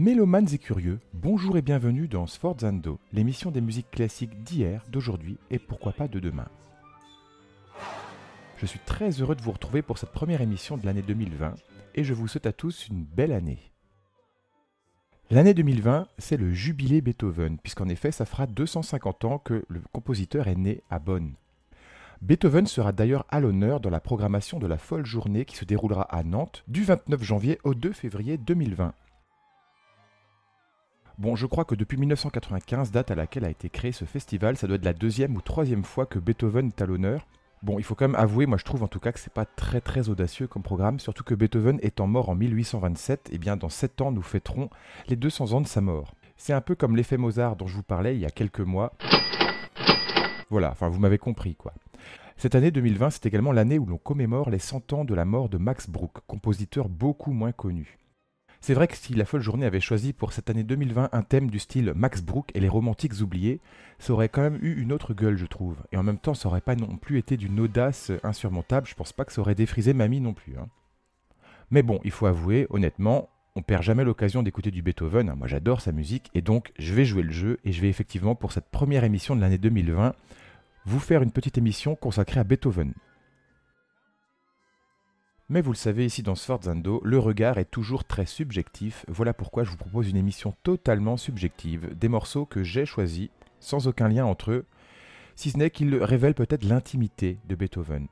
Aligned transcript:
Mélomanes 0.00 0.48
et 0.54 0.56
curieux, 0.56 0.98
bonjour 1.12 1.58
et 1.58 1.60
bienvenue 1.60 2.08
dans 2.08 2.26
Sforzando, 2.26 2.98
l'émission 3.12 3.50
des 3.50 3.60
musiques 3.60 3.90
classiques 3.90 4.42
d'hier, 4.44 4.82
d'aujourd'hui 4.88 5.36
et 5.50 5.58
pourquoi 5.58 5.92
pas 5.92 6.08
de 6.08 6.18
demain. 6.18 6.48
Je 8.56 8.64
suis 8.64 8.78
très 8.78 9.10
heureux 9.10 9.36
de 9.36 9.42
vous 9.42 9.52
retrouver 9.52 9.82
pour 9.82 9.98
cette 9.98 10.12
première 10.12 10.40
émission 10.40 10.78
de 10.78 10.86
l'année 10.86 11.02
2020 11.02 11.54
et 11.96 12.02
je 12.02 12.14
vous 12.14 12.28
souhaite 12.28 12.46
à 12.46 12.54
tous 12.54 12.88
une 12.88 13.04
belle 13.04 13.30
année. 13.30 13.58
L'année 15.28 15.52
2020, 15.52 16.08
c'est 16.16 16.38
le 16.38 16.50
jubilé 16.50 17.02
Beethoven, 17.02 17.58
puisqu'en 17.58 17.90
effet, 17.90 18.10
ça 18.10 18.24
fera 18.24 18.46
250 18.46 19.26
ans 19.26 19.38
que 19.38 19.66
le 19.68 19.82
compositeur 19.92 20.48
est 20.48 20.56
né 20.56 20.82
à 20.88 20.98
Bonn. 20.98 21.34
Beethoven 22.22 22.66
sera 22.66 22.92
d'ailleurs 22.92 23.26
à 23.28 23.38
l'honneur 23.38 23.80
dans 23.80 23.90
la 23.90 24.00
programmation 24.00 24.58
de 24.58 24.66
la 24.66 24.78
folle 24.78 25.04
journée 25.04 25.44
qui 25.44 25.56
se 25.56 25.66
déroulera 25.66 26.04
à 26.04 26.22
Nantes 26.22 26.64
du 26.68 26.84
29 26.84 27.22
janvier 27.22 27.58
au 27.64 27.74
2 27.74 27.92
février 27.92 28.38
2020. 28.38 28.94
Bon, 31.20 31.36
je 31.36 31.44
crois 31.44 31.66
que 31.66 31.74
depuis 31.74 31.98
1995, 31.98 32.92
date 32.92 33.10
à 33.10 33.14
laquelle 33.14 33.44
a 33.44 33.50
été 33.50 33.68
créé 33.68 33.92
ce 33.92 34.06
festival, 34.06 34.56
ça 34.56 34.66
doit 34.66 34.76
être 34.76 34.86
la 34.86 34.94
deuxième 34.94 35.36
ou 35.36 35.42
troisième 35.42 35.84
fois 35.84 36.06
que 36.06 36.18
Beethoven 36.18 36.68
est 36.68 36.80
à 36.80 36.86
l'honneur. 36.86 37.26
Bon, 37.62 37.78
il 37.78 37.82
faut 37.82 37.94
quand 37.94 38.08
même 38.08 38.18
avouer, 38.18 38.46
moi 38.46 38.56
je 38.56 38.64
trouve 38.64 38.82
en 38.82 38.88
tout 38.88 39.00
cas 39.00 39.12
que 39.12 39.20
c'est 39.20 39.30
pas 39.30 39.44
très 39.44 39.82
très 39.82 40.08
audacieux 40.08 40.46
comme 40.46 40.62
programme, 40.62 40.98
surtout 40.98 41.22
que 41.22 41.34
Beethoven 41.34 41.78
étant 41.82 42.06
mort 42.06 42.30
en 42.30 42.34
1827, 42.36 43.28
et 43.28 43.34
eh 43.34 43.38
bien 43.38 43.58
dans 43.58 43.68
7 43.68 44.00
ans 44.00 44.12
nous 44.12 44.22
fêterons 44.22 44.70
les 45.08 45.16
200 45.16 45.52
ans 45.52 45.60
de 45.60 45.66
sa 45.66 45.82
mort. 45.82 46.14
C'est 46.38 46.54
un 46.54 46.62
peu 46.62 46.74
comme 46.74 46.96
l'effet 46.96 47.18
Mozart 47.18 47.56
dont 47.56 47.66
je 47.66 47.76
vous 47.76 47.82
parlais 47.82 48.14
il 48.14 48.20
y 48.22 48.24
a 48.24 48.30
quelques 48.30 48.60
mois. 48.60 48.94
Voilà, 50.48 50.70
enfin 50.70 50.88
vous 50.88 51.00
m'avez 51.00 51.18
compris 51.18 51.54
quoi. 51.54 51.74
Cette 52.38 52.54
année 52.54 52.70
2020, 52.70 53.10
c'est 53.10 53.26
également 53.26 53.52
l'année 53.52 53.78
où 53.78 53.84
l'on 53.84 53.98
commémore 53.98 54.48
les 54.48 54.58
100 54.58 54.94
ans 54.94 55.04
de 55.04 55.14
la 55.14 55.26
mort 55.26 55.50
de 55.50 55.58
Max 55.58 55.86
Bruch, 55.90 56.12
compositeur 56.26 56.88
beaucoup 56.88 57.32
moins 57.32 57.52
connu. 57.52 57.99
C'est 58.62 58.74
vrai 58.74 58.88
que 58.88 58.96
si 58.96 59.14
la 59.14 59.24
folle 59.24 59.40
journée 59.40 59.64
avait 59.64 59.80
choisi 59.80 60.12
pour 60.12 60.34
cette 60.34 60.50
année 60.50 60.64
2020 60.64 61.08
un 61.12 61.22
thème 61.22 61.48
du 61.48 61.58
style 61.58 61.94
Max 61.96 62.20
Brook 62.20 62.50
et 62.54 62.60
les 62.60 62.68
romantiques 62.68 63.20
oubliés, 63.22 63.58
ça 63.98 64.12
aurait 64.12 64.28
quand 64.28 64.42
même 64.42 64.58
eu 64.60 64.80
une 64.80 64.92
autre 64.92 65.14
gueule, 65.14 65.38
je 65.38 65.46
trouve. 65.46 65.76
Et 65.92 65.96
en 65.96 66.02
même 66.02 66.18
temps, 66.18 66.34
ça 66.34 66.48
aurait 66.48 66.60
pas 66.60 66.76
non 66.76 66.98
plus 66.98 67.18
été 67.18 67.38
d'une 67.38 67.58
audace 67.58 68.12
insurmontable. 68.22 68.86
Je 68.86 68.94
pense 68.94 69.14
pas 69.14 69.24
que 69.24 69.32
ça 69.32 69.40
aurait 69.40 69.54
défrisé 69.54 69.94
Mamie 69.94 70.20
non 70.20 70.34
plus. 70.34 70.58
Hein. 70.58 70.68
Mais 71.70 71.82
bon, 71.82 72.00
il 72.04 72.10
faut 72.10 72.26
avouer, 72.26 72.66
honnêtement, 72.68 73.30
on 73.56 73.62
perd 73.62 73.82
jamais 73.82 74.04
l'occasion 74.04 74.42
d'écouter 74.42 74.70
du 74.70 74.82
Beethoven. 74.82 75.32
Moi, 75.36 75.46
j'adore 75.46 75.80
sa 75.80 75.92
musique 75.92 76.30
et 76.34 76.42
donc 76.42 76.72
je 76.78 76.92
vais 76.92 77.06
jouer 77.06 77.22
le 77.22 77.32
jeu 77.32 77.60
et 77.64 77.72
je 77.72 77.80
vais 77.80 77.88
effectivement 77.88 78.34
pour 78.34 78.52
cette 78.52 78.68
première 78.68 79.04
émission 79.04 79.34
de 79.34 79.40
l'année 79.40 79.58
2020 79.58 80.14
vous 80.84 80.98
faire 80.98 81.22
une 81.22 81.32
petite 81.32 81.56
émission 81.56 81.94
consacrée 81.94 82.40
à 82.40 82.44
Beethoven. 82.44 82.92
Mais 85.52 85.62
vous 85.62 85.72
le 85.72 85.76
savez, 85.76 86.06
ici 86.06 86.22
dans 86.22 86.36
Sforzando, 86.36 87.00
le 87.04 87.18
regard 87.18 87.58
est 87.58 87.64
toujours 87.64 88.04
très 88.04 88.24
subjectif. 88.24 89.04
Voilà 89.08 89.34
pourquoi 89.34 89.64
je 89.64 89.70
vous 89.70 89.76
propose 89.76 90.08
une 90.08 90.16
émission 90.16 90.54
totalement 90.62 91.16
subjective, 91.16 91.92
des 91.98 92.06
morceaux 92.06 92.46
que 92.46 92.62
j'ai 92.62 92.86
choisis, 92.86 93.30
sans 93.58 93.88
aucun 93.88 94.06
lien 94.06 94.24
entre 94.24 94.52
eux, 94.52 94.66
si 95.34 95.50
ce 95.50 95.58
n'est 95.58 95.70
qu'ils 95.70 95.96
révèlent 95.96 96.36
peut-être 96.36 96.62
l'intimité 96.62 97.38
de 97.48 97.56
Beethoven. 97.56 98.06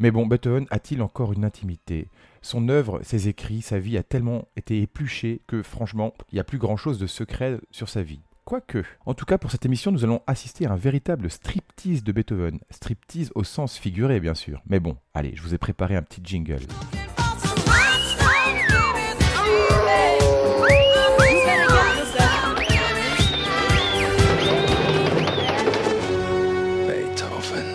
Mais 0.00 0.10
bon, 0.10 0.26
Beethoven 0.26 0.66
a-t-il 0.70 1.02
encore 1.02 1.32
une 1.32 1.44
intimité? 1.44 2.08
Son 2.40 2.68
œuvre, 2.68 2.98
ses 3.04 3.28
écrits, 3.28 3.62
sa 3.62 3.78
vie 3.78 3.96
a 3.96 4.02
tellement 4.02 4.48
été 4.56 4.82
épluchée 4.82 5.40
que 5.46 5.62
franchement, 5.62 6.12
il 6.32 6.34
n'y 6.34 6.40
a 6.40 6.44
plus 6.44 6.58
grand-chose 6.58 6.98
de 6.98 7.06
secret 7.06 7.60
sur 7.70 7.88
sa 7.88 8.02
vie. 8.02 8.22
Quoique. 8.44 8.82
En 9.06 9.14
tout 9.14 9.24
cas, 9.24 9.38
pour 9.38 9.50
cette 9.50 9.64
émission, 9.64 9.92
nous 9.92 10.04
allons 10.04 10.20
assister 10.26 10.66
à 10.66 10.72
un 10.72 10.76
véritable 10.76 11.30
striptease 11.30 12.02
de 12.02 12.12
Beethoven. 12.12 12.58
Striptease 12.70 13.30
au 13.34 13.44
sens 13.44 13.78
figuré, 13.78 14.18
bien 14.20 14.34
sûr. 14.34 14.60
Mais 14.66 14.80
bon, 14.80 14.96
allez, 15.14 15.32
je 15.36 15.42
vous 15.42 15.54
ai 15.54 15.58
préparé 15.58 15.96
un 15.96 16.02
petit 16.02 16.20
jingle. 16.24 16.66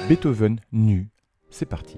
Beethoven. 0.07 0.59
Nu. 0.71 1.09
C'est 1.49 1.65
parti. 1.65 1.97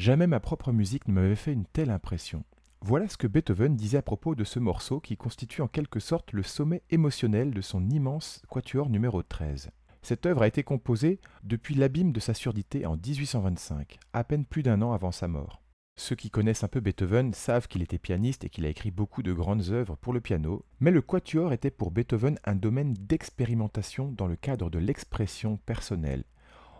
Jamais 0.00 0.26
ma 0.26 0.40
propre 0.40 0.72
musique 0.72 1.08
ne 1.08 1.12
m'avait 1.12 1.36
fait 1.36 1.52
une 1.52 1.66
telle 1.66 1.90
impression. 1.90 2.42
Voilà 2.80 3.06
ce 3.06 3.18
que 3.18 3.26
Beethoven 3.26 3.76
disait 3.76 3.98
à 3.98 4.02
propos 4.02 4.34
de 4.34 4.44
ce 4.44 4.58
morceau 4.58 4.98
qui 4.98 5.18
constitue 5.18 5.60
en 5.60 5.68
quelque 5.68 6.00
sorte 6.00 6.32
le 6.32 6.42
sommet 6.42 6.80
émotionnel 6.88 7.52
de 7.52 7.60
son 7.60 7.86
immense 7.90 8.40
quatuor 8.48 8.88
numéro 8.88 9.22
13. 9.22 9.68
Cette 10.00 10.24
œuvre 10.24 10.40
a 10.40 10.46
été 10.46 10.62
composée 10.62 11.20
depuis 11.42 11.74
l'abîme 11.74 12.12
de 12.12 12.20
sa 12.20 12.32
surdité 12.32 12.86
en 12.86 12.96
1825, 12.96 13.98
à 14.14 14.24
peine 14.24 14.46
plus 14.46 14.62
d'un 14.62 14.80
an 14.80 14.92
avant 14.92 15.12
sa 15.12 15.28
mort. 15.28 15.60
Ceux 15.96 16.16
qui 16.16 16.30
connaissent 16.30 16.64
un 16.64 16.68
peu 16.68 16.80
Beethoven 16.80 17.34
savent 17.34 17.68
qu'il 17.68 17.82
était 17.82 17.98
pianiste 17.98 18.44
et 18.44 18.48
qu'il 18.48 18.64
a 18.64 18.70
écrit 18.70 18.90
beaucoup 18.90 19.22
de 19.22 19.34
grandes 19.34 19.68
œuvres 19.68 19.96
pour 19.96 20.14
le 20.14 20.22
piano, 20.22 20.64
mais 20.80 20.92
le 20.92 21.02
quatuor 21.02 21.52
était 21.52 21.70
pour 21.70 21.90
Beethoven 21.90 22.38
un 22.44 22.54
domaine 22.54 22.94
d'expérimentation 22.94 24.12
dans 24.12 24.28
le 24.28 24.36
cadre 24.36 24.70
de 24.70 24.78
l'expression 24.78 25.58
personnelle. 25.58 26.24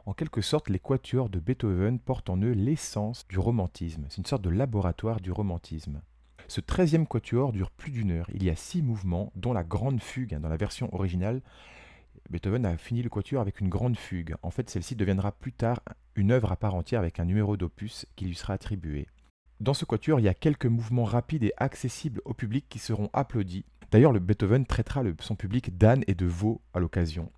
En 0.06 0.14
quelque 0.14 0.40
sorte, 0.40 0.68
les 0.68 0.78
quatuors 0.78 1.28
de 1.28 1.38
Beethoven 1.38 1.98
portent 1.98 2.30
en 2.30 2.38
eux 2.38 2.52
l'essence 2.52 3.26
du 3.28 3.38
romantisme. 3.38 4.06
C'est 4.08 4.18
une 4.18 4.26
sorte 4.26 4.42
de 4.42 4.50
laboratoire 4.50 5.20
du 5.20 5.30
romantisme. 5.30 6.00
Ce 6.48 6.60
treizième 6.60 7.06
quatuor 7.06 7.52
dure 7.52 7.70
plus 7.70 7.92
d'une 7.92 8.10
heure. 8.10 8.28
Il 8.34 8.42
y 8.42 8.50
a 8.50 8.56
six 8.56 8.82
mouvements, 8.82 9.32
dont 9.36 9.52
la 9.52 9.62
grande 9.62 10.02
fugue. 10.02 10.34
Hein, 10.34 10.40
dans 10.40 10.48
la 10.48 10.56
version 10.56 10.92
originale, 10.94 11.42
Beethoven 12.28 12.66
a 12.66 12.76
fini 12.76 13.02
le 13.02 13.08
quatuor 13.08 13.40
avec 13.40 13.60
une 13.60 13.68
grande 13.68 13.96
fugue. 13.96 14.34
En 14.42 14.50
fait, 14.50 14.68
celle-ci 14.70 14.96
deviendra 14.96 15.32
plus 15.32 15.52
tard 15.52 15.80
une 16.16 16.32
œuvre 16.32 16.50
à 16.50 16.56
part 16.56 16.74
entière 16.74 17.00
avec 17.00 17.20
un 17.20 17.24
numéro 17.24 17.56
d'opus 17.56 18.06
qui 18.16 18.24
lui 18.24 18.34
sera 18.34 18.54
attribué. 18.54 19.06
Dans 19.60 19.74
ce 19.74 19.84
quatuor, 19.84 20.20
il 20.20 20.24
y 20.24 20.28
a 20.28 20.34
quelques 20.34 20.66
mouvements 20.66 21.04
rapides 21.04 21.44
et 21.44 21.52
accessibles 21.56 22.22
au 22.24 22.32
public 22.32 22.66
qui 22.68 22.78
seront 22.78 23.10
applaudis. 23.12 23.64
D'ailleurs, 23.92 24.12
le 24.12 24.20
Beethoven 24.20 24.64
traitera 24.64 25.02
son 25.20 25.36
public 25.36 25.76
d'âne 25.76 26.02
et 26.06 26.14
de 26.14 26.26
veau 26.26 26.62
à 26.72 26.80
l'occasion. 26.80 27.30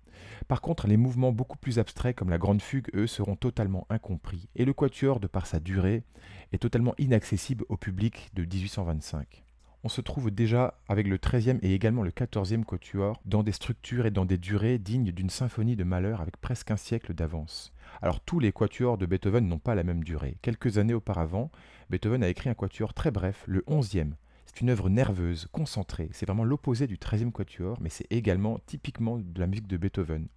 Par 0.47 0.61
contre, 0.61 0.87
les 0.87 0.97
mouvements 0.97 1.31
beaucoup 1.31 1.57
plus 1.57 1.79
abstraits 1.79 2.15
comme 2.15 2.29
la 2.29 2.37
grande 2.37 2.61
fugue, 2.61 2.89
eux, 2.95 3.07
seront 3.07 3.35
totalement 3.35 3.85
incompris, 3.89 4.49
et 4.55 4.65
le 4.65 4.73
quatuor, 4.73 5.19
de 5.19 5.27
par 5.27 5.45
sa 5.45 5.59
durée, 5.59 6.03
est 6.51 6.61
totalement 6.61 6.93
inaccessible 6.97 7.65
au 7.69 7.77
public 7.77 8.29
de 8.33 8.43
1825 8.43 9.43
on 9.83 9.89
se 9.89 10.01
trouve 10.01 10.31
déjà 10.31 10.79
avec 10.87 11.07
le 11.07 11.17
13e 11.17 11.59
et 11.61 11.73
également 11.73 12.03
le 12.03 12.11
14e 12.11 12.63
quatuor 12.63 13.21
dans 13.25 13.43
des 13.43 13.51
structures 13.51 14.05
et 14.05 14.11
dans 14.11 14.25
des 14.25 14.37
durées 14.37 14.77
dignes 14.77 15.11
d'une 15.11 15.29
symphonie 15.29 15.75
de 15.75 15.83
malheur 15.83 16.21
avec 16.21 16.37
presque 16.37 16.71
un 16.71 16.77
siècle 16.77 17.13
d'avance. 17.13 17.73
Alors 18.01 18.21
tous 18.21 18.39
les 18.39 18.53
quatuors 18.53 18.97
de 18.97 19.05
Beethoven 19.05 19.47
n'ont 19.47 19.59
pas 19.59 19.75
la 19.75 19.83
même 19.83 20.03
durée. 20.03 20.37
Quelques 20.41 20.77
années 20.77 20.93
auparavant, 20.93 21.51
Beethoven 21.89 22.23
a 22.23 22.29
écrit 22.29 22.49
un 22.49 22.53
quatuor 22.53 22.93
très 22.93 23.11
bref, 23.11 23.43
le 23.45 23.59
11e. 23.61 24.13
C'est 24.53 24.61
une 24.61 24.69
œuvre 24.69 24.87
nerveuse, 24.87 25.47
concentrée. 25.51 26.09
C'est 26.11 26.27
vraiment 26.27 26.43
l'opposé 26.43 26.85
du 26.85 26.97
13e 26.97 27.31
quatuor, 27.31 27.79
mais 27.81 27.89
c'est 27.89 28.05
également 28.11 28.59
typiquement 28.67 29.17
de 29.17 29.39
la 29.39 29.47
musique 29.47 29.65
de 29.65 29.77
Beethoven. 29.77 30.27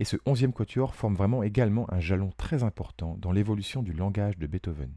Et 0.00 0.04
ce 0.04 0.16
11e 0.26 0.52
quatuor 0.52 0.96
forme 0.96 1.14
vraiment 1.14 1.44
également 1.44 1.86
un 1.92 2.00
jalon 2.00 2.32
très 2.36 2.64
important 2.64 3.16
dans 3.20 3.30
l'évolution 3.30 3.82
du 3.82 3.92
langage 3.92 4.38
de 4.38 4.48
Beethoven. 4.48 4.90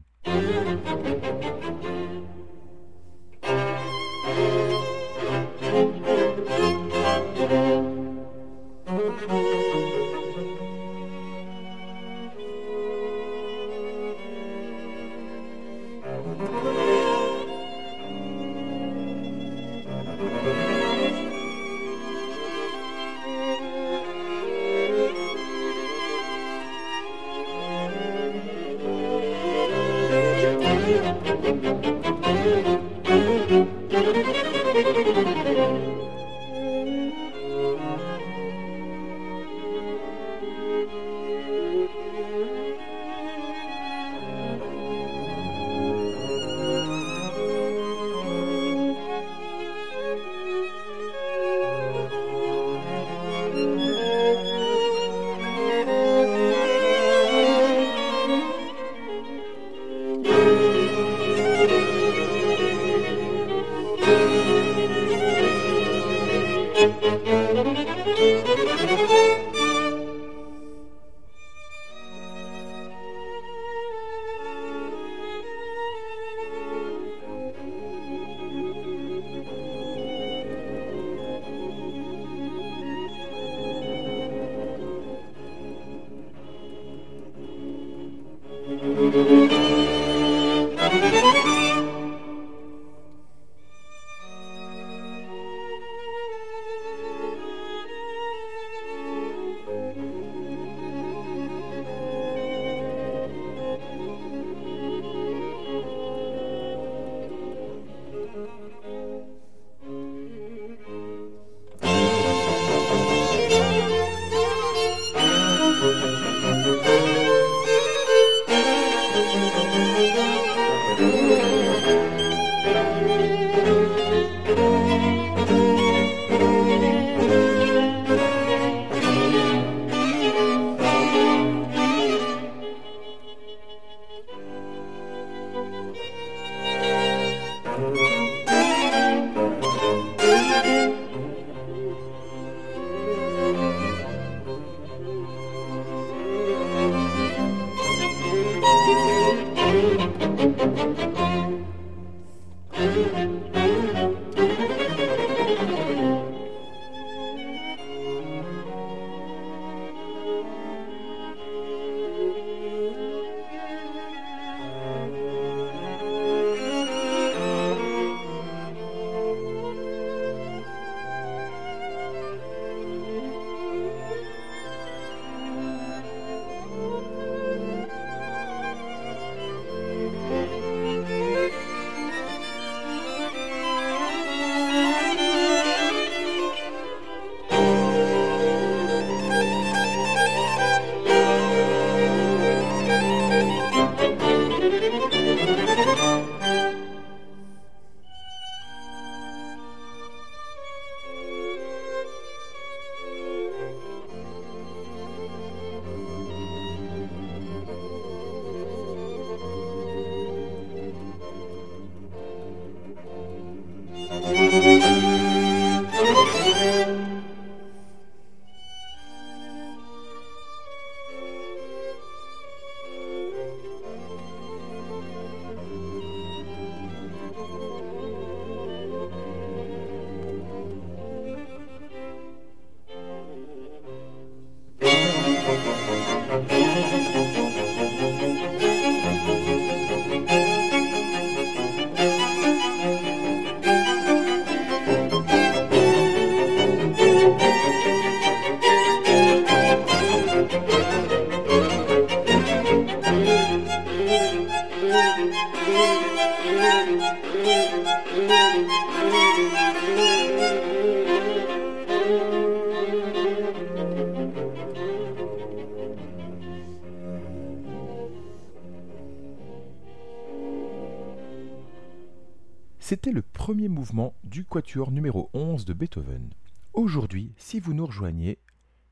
C'était 272.88 273.10
le 273.10 273.22
premier 273.22 273.68
mouvement 273.68 274.14
du 274.22 274.44
quatuor 274.44 274.92
numéro 274.92 275.28
11 275.34 275.64
de 275.64 275.72
Beethoven. 275.72 276.30
Aujourd'hui, 276.72 277.32
si 277.36 277.58
vous 277.58 277.74
nous 277.74 277.84
rejoignez, 277.84 278.38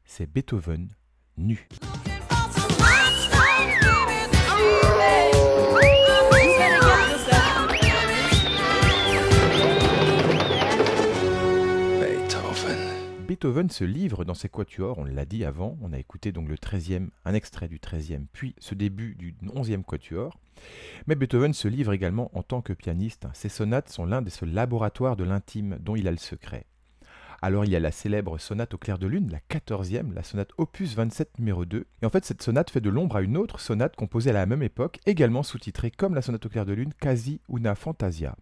c'est 0.04 0.26
Beethoven 0.26 0.88
nu. 1.36 1.68
Beethoven 13.44 13.68
se 13.68 13.84
livre 13.84 14.24
dans 14.24 14.32
ses 14.32 14.48
quatuors, 14.48 14.96
on 14.96 15.04
l'a 15.04 15.26
dit 15.26 15.44
avant, 15.44 15.76
on 15.82 15.92
a 15.92 15.98
écouté 15.98 16.32
donc 16.32 16.48
le 16.48 16.54
13e, 16.54 17.08
un 17.26 17.34
extrait 17.34 17.68
du 17.68 17.78
13e, 17.78 18.24
puis 18.32 18.54
ce 18.58 18.74
début 18.74 19.16
du 19.16 19.34
11e 19.44 19.84
quatuor. 19.84 20.40
Mais 21.06 21.14
Beethoven 21.14 21.52
se 21.52 21.68
livre 21.68 21.92
également 21.92 22.30
en 22.32 22.42
tant 22.42 22.62
que 22.62 22.72
pianiste. 22.72 23.26
Ses 23.34 23.50
sonates 23.50 23.90
sont 23.90 24.06
l'un 24.06 24.22
des 24.22 24.30
seuls 24.30 24.54
laboratoires 24.54 25.14
de 25.14 25.24
l'intime 25.24 25.76
dont 25.82 25.94
il 25.94 26.08
a 26.08 26.10
le 26.10 26.16
secret. 26.16 26.64
Alors 27.42 27.66
il 27.66 27.70
y 27.70 27.76
a 27.76 27.80
la 27.80 27.92
célèbre 27.92 28.38
sonate 28.38 28.72
au 28.72 28.78
clair 28.78 28.96
de 28.98 29.06
lune, 29.06 29.30
la 29.30 29.40
14e, 29.54 30.14
la 30.14 30.22
sonate 30.22 30.52
opus 30.56 30.94
27 30.94 31.38
numéro 31.38 31.66
2. 31.66 31.86
Et 32.00 32.06
en 32.06 32.10
fait 32.10 32.24
cette 32.24 32.42
sonate 32.42 32.70
fait 32.70 32.80
de 32.80 32.88
l'ombre 32.88 33.16
à 33.16 33.20
une 33.20 33.36
autre 33.36 33.60
sonate 33.60 33.94
composée 33.94 34.30
à 34.30 34.32
la 34.32 34.46
même 34.46 34.62
époque, 34.62 35.00
également 35.04 35.42
sous-titrée 35.42 35.90
comme 35.90 36.14
la 36.14 36.22
sonate 36.22 36.46
au 36.46 36.48
clair 36.48 36.64
de 36.64 36.72
lune, 36.72 36.94
Quasi 36.98 37.42
una 37.50 37.74
Fantasia. 37.74 38.36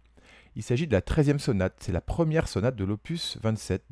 Il 0.55 0.63
s'agit 0.63 0.87
de 0.87 0.93
la 0.93 1.01
13e 1.01 1.39
sonate, 1.39 1.75
c'est 1.79 1.91
la 1.91 1.99
première 1.99 2.47
sonate 2.47 2.77
de 2.77 2.85
l'opus 2.85 3.37
27, 3.43 3.83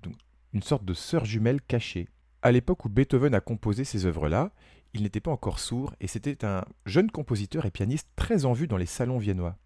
une 0.53 0.63
sorte 0.63 0.85
de 0.85 0.93
sœur 0.93 1.25
jumelle 1.25 1.61
cachée. 1.61 2.07
À 2.41 2.51
l'époque 2.51 2.85
où 2.85 2.89
Beethoven 2.89 3.35
a 3.35 3.41
composé 3.41 3.83
ces 3.83 4.05
œuvres-là, 4.05 4.51
il 4.93 5.03
n'était 5.03 5.19
pas 5.19 5.31
encore 5.31 5.59
sourd 5.59 5.93
et 6.01 6.07
c'était 6.07 6.43
un 6.43 6.65
jeune 6.85 7.11
compositeur 7.11 7.65
et 7.65 7.71
pianiste 7.71 8.09
très 8.15 8.45
en 8.45 8.53
vue 8.53 8.67
dans 8.67 8.77
les 8.77 8.85
salons 8.85 9.19
viennois. 9.19 9.57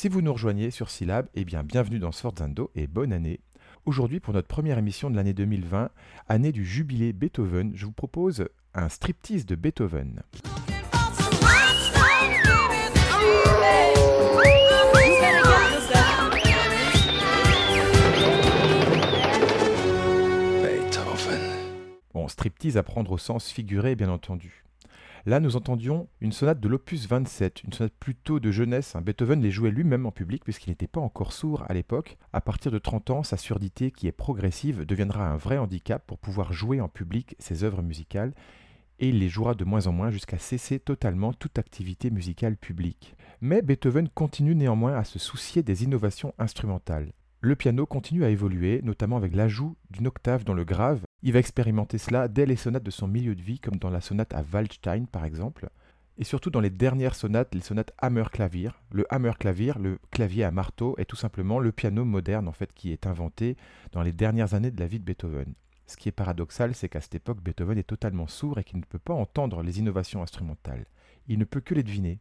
Si 0.00 0.08
vous 0.08 0.22
nous 0.22 0.32
rejoignez 0.32 0.70
sur 0.70 0.88
Syllab, 0.88 1.28
eh 1.34 1.44
bien 1.44 1.62
bienvenue 1.62 1.98
dans 1.98 2.10
Sforzando 2.10 2.70
et 2.74 2.86
bonne 2.86 3.12
année. 3.12 3.40
Aujourd'hui, 3.84 4.18
pour 4.18 4.32
notre 4.32 4.48
première 4.48 4.78
émission 4.78 5.10
de 5.10 5.16
l'année 5.16 5.34
2020, 5.34 5.90
année 6.26 6.52
du 6.52 6.64
jubilé 6.64 7.12
Beethoven, 7.12 7.72
je 7.74 7.84
vous 7.84 7.92
propose 7.92 8.46
un 8.72 8.88
striptease 8.88 9.44
de 9.44 9.56
Beethoven. 9.56 10.22
Bon, 22.14 22.26
striptease 22.26 22.78
à 22.78 22.82
prendre 22.82 23.12
au 23.12 23.18
sens 23.18 23.50
figuré, 23.50 23.96
bien 23.96 24.08
entendu. 24.08 24.64
Là, 25.26 25.38
nous 25.38 25.56
entendions 25.56 26.08
une 26.20 26.32
sonate 26.32 26.60
de 26.60 26.68
l'opus 26.68 27.06
27, 27.06 27.64
une 27.64 27.72
sonate 27.72 27.92
plutôt 28.00 28.40
de 28.40 28.50
jeunesse. 28.50 28.96
Beethoven 29.02 29.42
les 29.42 29.50
jouait 29.50 29.70
lui-même 29.70 30.06
en 30.06 30.12
public 30.12 30.44
puisqu'il 30.44 30.70
n'était 30.70 30.86
pas 30.86 31.00
encore 31.00 31.32
sourd 31.32 31.64
à 31.68 31.74
l'époque. 31.74 32.16
À 32.32 32.40
partir 32.40 32.72
de 32.72 32.78
30 32.78 33.10
ans, 33.10 33.22
sa 33.22 33.36
surdité, 33.36 33.90
qui 33.90 34.06
est 34.06 34.12
progressive, 34.12 34.86
deviendra 34.86 35.28
un 35.28 35.36
vrai 35.36 35.58
handicap 35.58 36.02
pour 36.06 36.18
pouvoir 36.18 36.52
jouer 36.52 36.80
en 36.80 36.88
public 36.88 37.36
ses 37.38 37.64
œuvres 37.64 37.82
musicales 37.82 38.32
et 38.98 39.08
il 39.08 39.18
les 39.18 39.28
jouera 39.28 39.54
de 39.54 39.64
moins 39.64 39.86
en 39.86 39.92
moins 39.92 40.10
jusqu'à 40.10 40.38
cesser 40.38 40.78
totalement 40.78 41.32
toute 41.32 41.58
activité 41.58 42.10
musicale 42.10 42.56
publique. 42.56 43.14
Mais 43.40 43.62
Beethoven 43.62 44.08
continue 44.08 44.54
néanmoins 44.54 44.94
à 44.94 45.04
se 45.04 45.18
soucier 45.18 45.62
des 45.62 45.84
innovations 45.84 46.34
instrumentales. 46.38 47.12
Le 47.40 47.56
piano 47.56 47.86
continue 47.86 48.24
à 48.24 48.28
évoluer, 48.28 48.80
notamment 48.82 49.16
avec 49.16 49.34
l'ajout 49.34 49.76
d'une 49.90 50.06
octave 50.06 50.44
dans 50.44 50.52
le 50.54 50.64
grave. 50.64 51.00
Il 51.22 51.32
va 51.32 51.38
expérimenter 51.38 51.98
cela 51.98 52.28
dès 52.28 52.46
les 52.46 52.56
sonates 52.56 52.82
de 52.82 52.90
son 52.90 53.06
milieu 53.06 53.34
de 53.34 53.42
vie, 53.42 53.58
comme 53.58 53.76
dans 53.76 53.90
la 53.90 54.00
sonate 54.00 54.34
à 54.34 54.42
Waldstein 54.42 55.06
par 55.06 55.24
exemple, 55.24 55.68
et 56.16 56.24
surtout 56.24 56.50
dans 56.50 56.60
les 56.60 56.70
dernières 56.70 57.14
sonates, 57.14 57.54
les 57.54 57.60
sonates 57.60 57.92
Hammer-Clavier. 57.98 58.70
Le 58.92 59.06
Hammer-Clavier, 59.10 59.74
le 59.78 59.98
clavier 60.10 60.44
à 60.44 60.50
marteau, 60.50 60.94
est 60.98 61.04
tout 61.04 61.16
simplement 61.16 61.58
le 61.58 61.72
piano 61.72 62.04
moderne 62.04 62.48
en 62.48 62.52
fait 62.52 62.72
qui 62.72 62.92
est 62.92 63.06
inventé 63.06 63.56
dans 63.92 64.02
les 64.02 64.12
dernières 64.12 64.54
années 64.54 64.70
de 64.70 64.80
la 64.80 64.86
vie 64.86 64.98
de 64.98 65.04
Beethoven. 65.04 65.54
Ce 65.86 65.96
qui 65.96 66.08
est 66.08 66.12
paradoxal, 66.12 66.74
c'est 66.74 66.88
qu'à 66.88 67.00
cette 67.00 67.14
époque, 67.14 67.42
Beethoven 67.42 67.78
est 67.78 67.84
totalement 67.84 68.28
sourd 68.28 68.58
et 68.58 68.64
qu'il 68.64 68.78
ne 68.78 68.84
peut 68.84 68.98
pas 68.98 69.14
entendre 69.14 69.62
les 69.62 69.78
innovations 69.78 70.22
instrumentales. 70.22 70.86
Il 71.26 71.38
ne 71.38 71.44
peut 71.44 71.60
que 71.60 71.74
les 71.74 71.82
deviner 71.82 72.20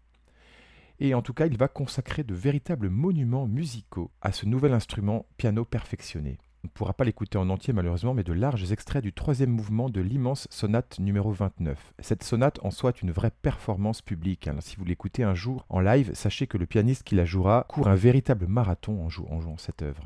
et 1.00 1.14
en 1.14 1.22
tout 1.22 1.34
cas 1.34 1.46
il 1.46 1.58
va 1.58 1.68
consacrer 1.68 2.24
de 2.24 2.36
véritables 2.36 2.90
monuments 2.90 3.48
musicaux 3.48 4.12
à 4.22 4.32
ce 4.32 4.46
nouvel 4.46 4.74
instrument 4.74 5.26
piano 5.38 5.66
perfectionné. 5.66 6.38
On 6.64 6.68
ne 6.68 6.70
pourra 6.70 6.94
pas 6.94 7.06
l'écouter 7.06 7.38
en 7.38 7.50
entier 7.50 7.74
malheureusement, 7.74 8.14
mais 8.14 8.24
de 8.24 8.34
larges 8.34 8.72
extraits 8.72 9.02
du 9.02 9.14
troisième 9.14 9.50
mouvement 9.50 9.90
de 9.90 10.02
l'immense 10.02 10.48
sonate 10.50 11.00
numéro 11.00 11.32
29. 11.32 11.94
Cette 12.00 12.24
sonate 12.24 12.60
en 12.64 12.72
soit 12.72 13.02
une 13.02 13.12
vraie 13.12 13.32
performance 13.32 14.02
publique. 14.02 14.50
Si 14.60 14.76
vous 14.76 14.86
l'écoutez 14.86 15.24
un 15.24 15.36
jour 15.36 15.66
en 15.70 15.80
live, 15.80 16.12
sachez 16.14 16.48
que 16.48 16.58
le 16.58 16.66
pianiste 16.66 17.04
qui 17.04 17.16
la 17.16 17.26
jouera 17.26 17.66
court 17.70 17.88
un 17.88 17.96
véritable 17.96 18.48
marathon 18.48 19.02
en 19.02 19.10
jouant 19.10 19.58
cette 19.58 19.82
œuvre. 19.82 20.04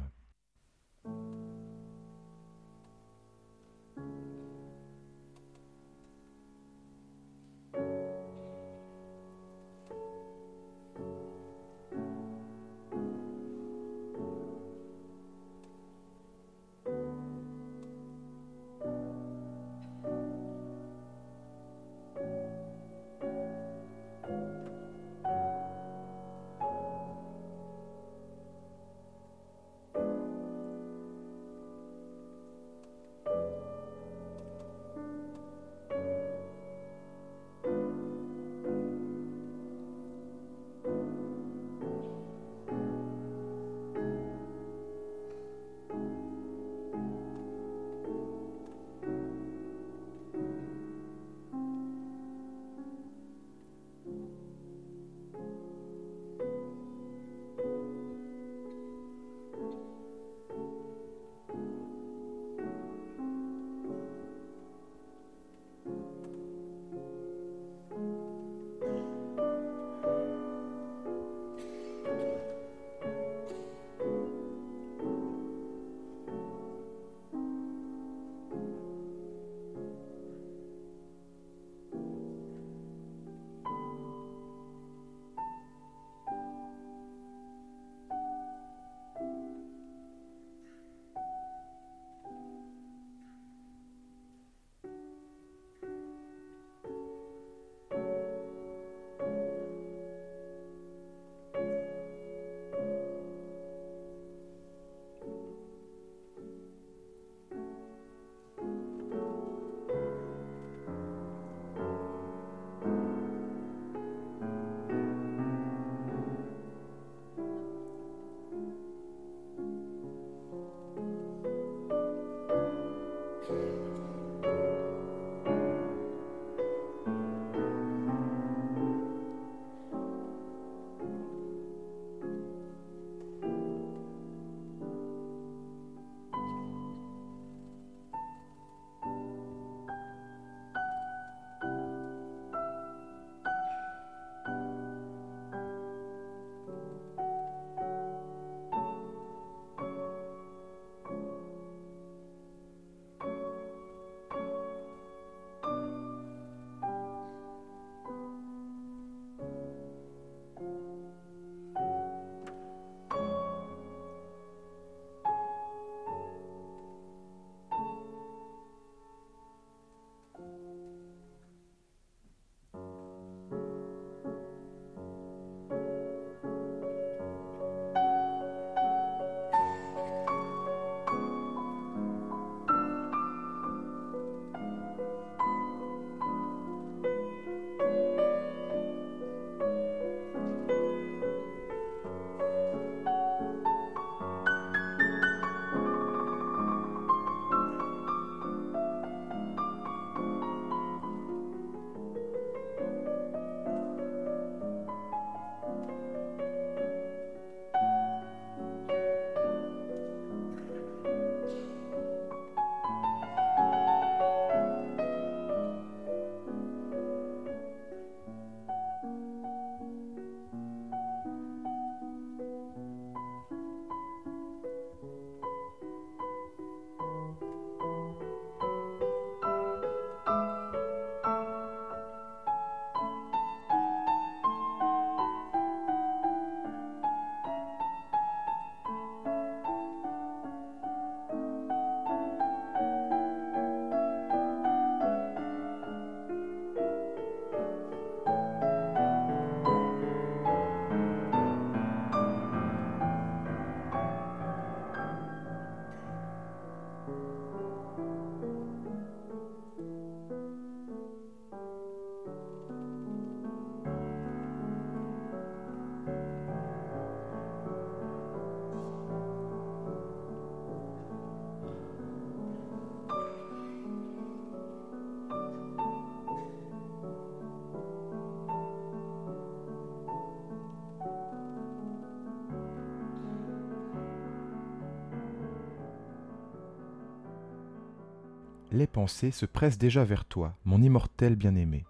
Pensées 288.88 289.32
se 289.32 289.46
pressent 289.46 289.78
déjà 289.78 290.04
vers 290.04 290.26
toi, 290.26 290.58
mon 290.66 290.82
immortel 290.82 291.36
bien-aimé, 291.36 291.86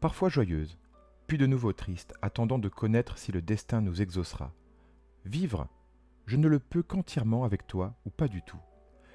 parfois 0.00 0.28
joyeuses, 0.28 0.78
puis 1.26 1.38
de 1.38 1.46
nouveau 1.46 1.72
tristes, 1.72 2.14
attendant 2.22 2.58
de 2.58 2.68
connaître 2.68 3.18
si 3.18 3.32
le 3.32 3.42
destin 3.42 3.80
nous 3.80 4.00
exaucera. 4.00 4.52
Vivre, 5.24 5.68
je 6.26 6.36
ne 6.36 6.48
le 6.48 6.58
peux 6.58 6.82
qu'entièrement 6.82 7.44
avec 7.44 7.66
toi 7.66 7.94
ou 8.06 8.10
pas 8.10 8.28
du 8.28 8.42
tout. 8.42 8.60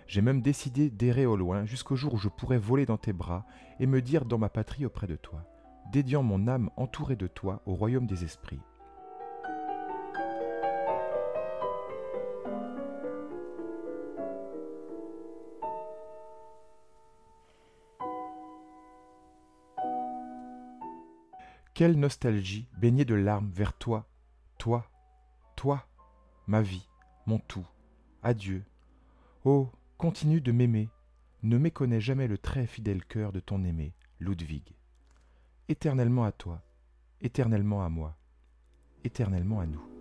J'ai 0.08 0.22
même 0.22 0.41
décidé 0.41 0.89
d'errer 0.89 1.26
au 1.26 1.36
loin 1.36 1.65
jusqu'au 1.65 1.96
jour 1.96 2.13
où 2.13 2.17
je 2.17 2.30
pourrai 2.30 2.58
voler 2.58 2.86
dans 2.86 2.98
tes 2.98 3.13
bras 3.13 3.46
et 3.80 3.88
me 3.88 4.02
dire 4.02 4.26
dans 4.26 4.38
ma 4.38 4.50
patrie 4.50 4.86
auprès 4.86 5.08
de 5.08 5.15
toi, 5.15 5.46
dédiant 5.91 6.24
mon 6.24 6.48
âme 6.48 6.69
entourée 6.76 7.15
de 7.15 7.28
toi 7.28 7.62
au 7.65 7.74
royaume 7.74 8.08
des 8.08 8.24
esprits. 8.24 8.60
Quelle 21.74 21.98
nostalgie 21.98 22.68
baignée 22.78 23.04
de 23.04 23.16
larmes 23.16 23.50
vers 23.50 23.74
toi, 23.74 24.08
toi, 24.60 24.88
toi, 25.56 25.88
ma 26.46 26.62
vie, 26.62 26.88
mon 27.26 27.40
tout. 27.40 27.66
Adieu. 28.22 28.64
Oh, 29.44 29.70
continue 29.98 30.40
de 30.40 30.52
m'aimer. 30.52 30.90
Ne 31.42 31.58
méconnais 31.58 32.00
jamais 32.00 32.28
le 32.28 32.38
très 32.38 32.68
fidèle 32.68 33.04
cœur 33.04 33.32
de 33.32 33.40
ton 33.40 33.64
aimé, 33.64 33.96
Ludwig. 34.20 34.76
Éternellement 35.68 36.26
à 36.26 36.32
toi, 36.32 36.62
éternellement 37.22 37.84
à 37.84 37.90
moi, 37.90 38.16
éternellement 39.04 39.60
à 39.60 39.66
nous. 39.66 39.93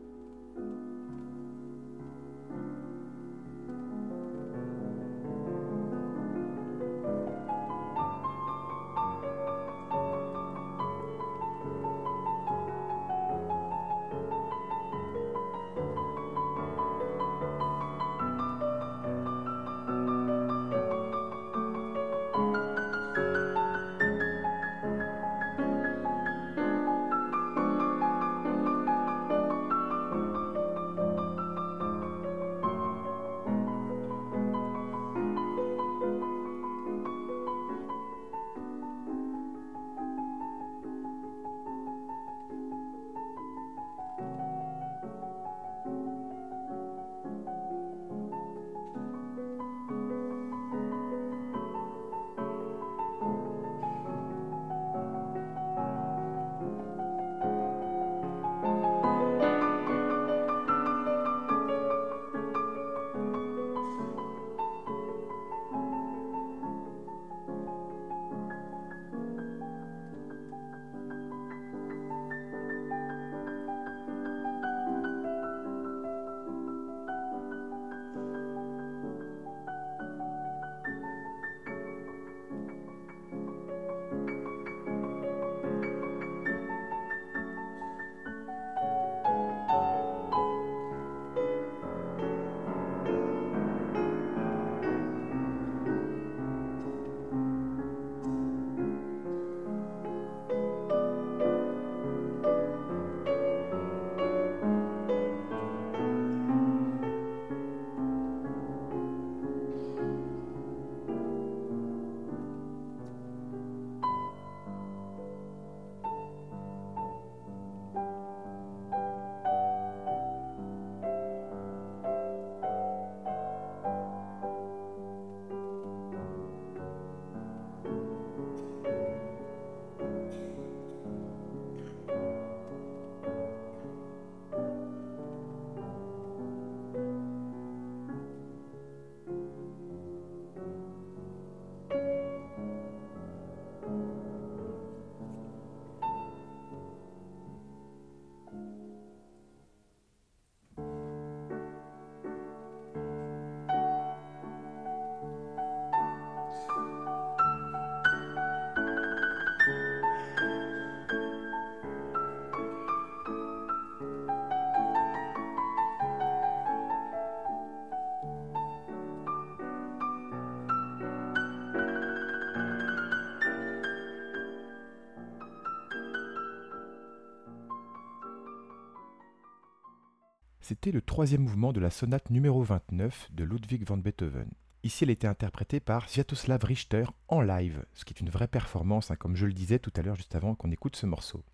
C'était 180.73 180.91
le 180.91 181.03
troisième 181.03 181.43
mouvement 181.43 181.75
de 181.75 181.81
la 181.81 181.91
sonate 181.91 182.31
numéro 182.31 182.63
29 182.63 183.29
de 183.33 183.45
Ludwig 183.45 183.87
van 183.87 183.99
Beethoven. 183.99 184.49
Ici, 184.83 185.05
elle 185.05 185.11
était 185.11 185.27
interprétée 185.27 185.81
par 185.81 186.09
Sviatoslav 186.09 186.65
Richter 186.65 187.05
en 187.29 187.43
live, 187.43 187.85
ce 187.93 188.07
qui 188.07 188.15
est 188.15 188.21
une 188.21 188.31
vraie 188.31 188.49
performance, 188.49 189.11
hein, 189.11 189.17
comme 189.17 189.37
je 189.37 189.45
le 189.45 189.53
disais 189.53 189.79
tout 189.79 189.93
à 189.97 190.01
l'heure 190.01 190.17
juste 190.17 190.35
avant 190.35 190.55
qu'on 190.55 190.71
écoute 190.71 190.97
ce 190.97 191.05
morceau. 191.05 191.45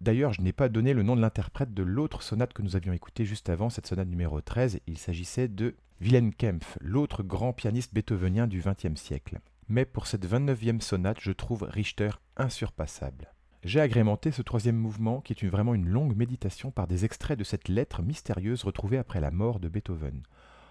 D'ailleurs, 0.00 0.32
je 0.32 0.42
n'ai 0.42 0.52
pas 0.52 0.68
donné 0.68 0.94
le 0.94 1.02
nom 1.02 1.16
de 1.16 1.20
l'interprète 1.20 1.74
de 1.74 1.82
l'autre 1.82 2.22
sonate 2.22 2.52
que 2.52 2.62
nous 2.62 2.76
avions 2.76 2.92
écoutée 2.92 3.24
juste 3.24 3.48
avant, 3.48 3.68
cette 3.68 3.88
sonate 3.88 4.06
numéro 4.06 4.40
13. 4.40 4.78
Il 4.86 4.96
s'agissait 4.96 5.48
de 5.48 5.74
Wilhelm 6.00 6.32
Kempf, 6.32 6.78
l'autre 6.80 7.24
grand 7.24 7.52
pianiste 7.52 7.92
beethovenien 7.92 8.46
du 8.46 8.62
XXe 8.64 8.94
siècle. 8.94 9.40
Mais 9.68 9.84
pour 9.84 10.06
cette 10.06 10.24
29e 10.24 10.80
sonate, 10.80 11.18
je 11.20 11.32
trouve 11.32 11.64
Richter 11.64 12.10
insurpassable. 12.36 13.34
J'ai 13.64 13.80
agrémenté 13.80 14.30
ce 14.30 14.40
troisième 14.40 14.76
mouvement, 14.76 15.20
qui 15.20 15.32
est 15.32 15.48
vraiment 15.48 15.74
une 15.74 15.88
longue 15.88 16.16
méditation 16.16 16.70
par 16.70 16.86
des 16.86 17.04
extraits 17.04 17.36
de 17.36 17.42
cette 17.42 17.68
lettre 17.68 18.02
mystérieuse 18.02 18.62
retrouvée 18.62 18.98
après 18.98 19.20
la 19.20 19.32
mort 19.32 19.58
de 19.58 19.68
Beethoven. 19.68 20.22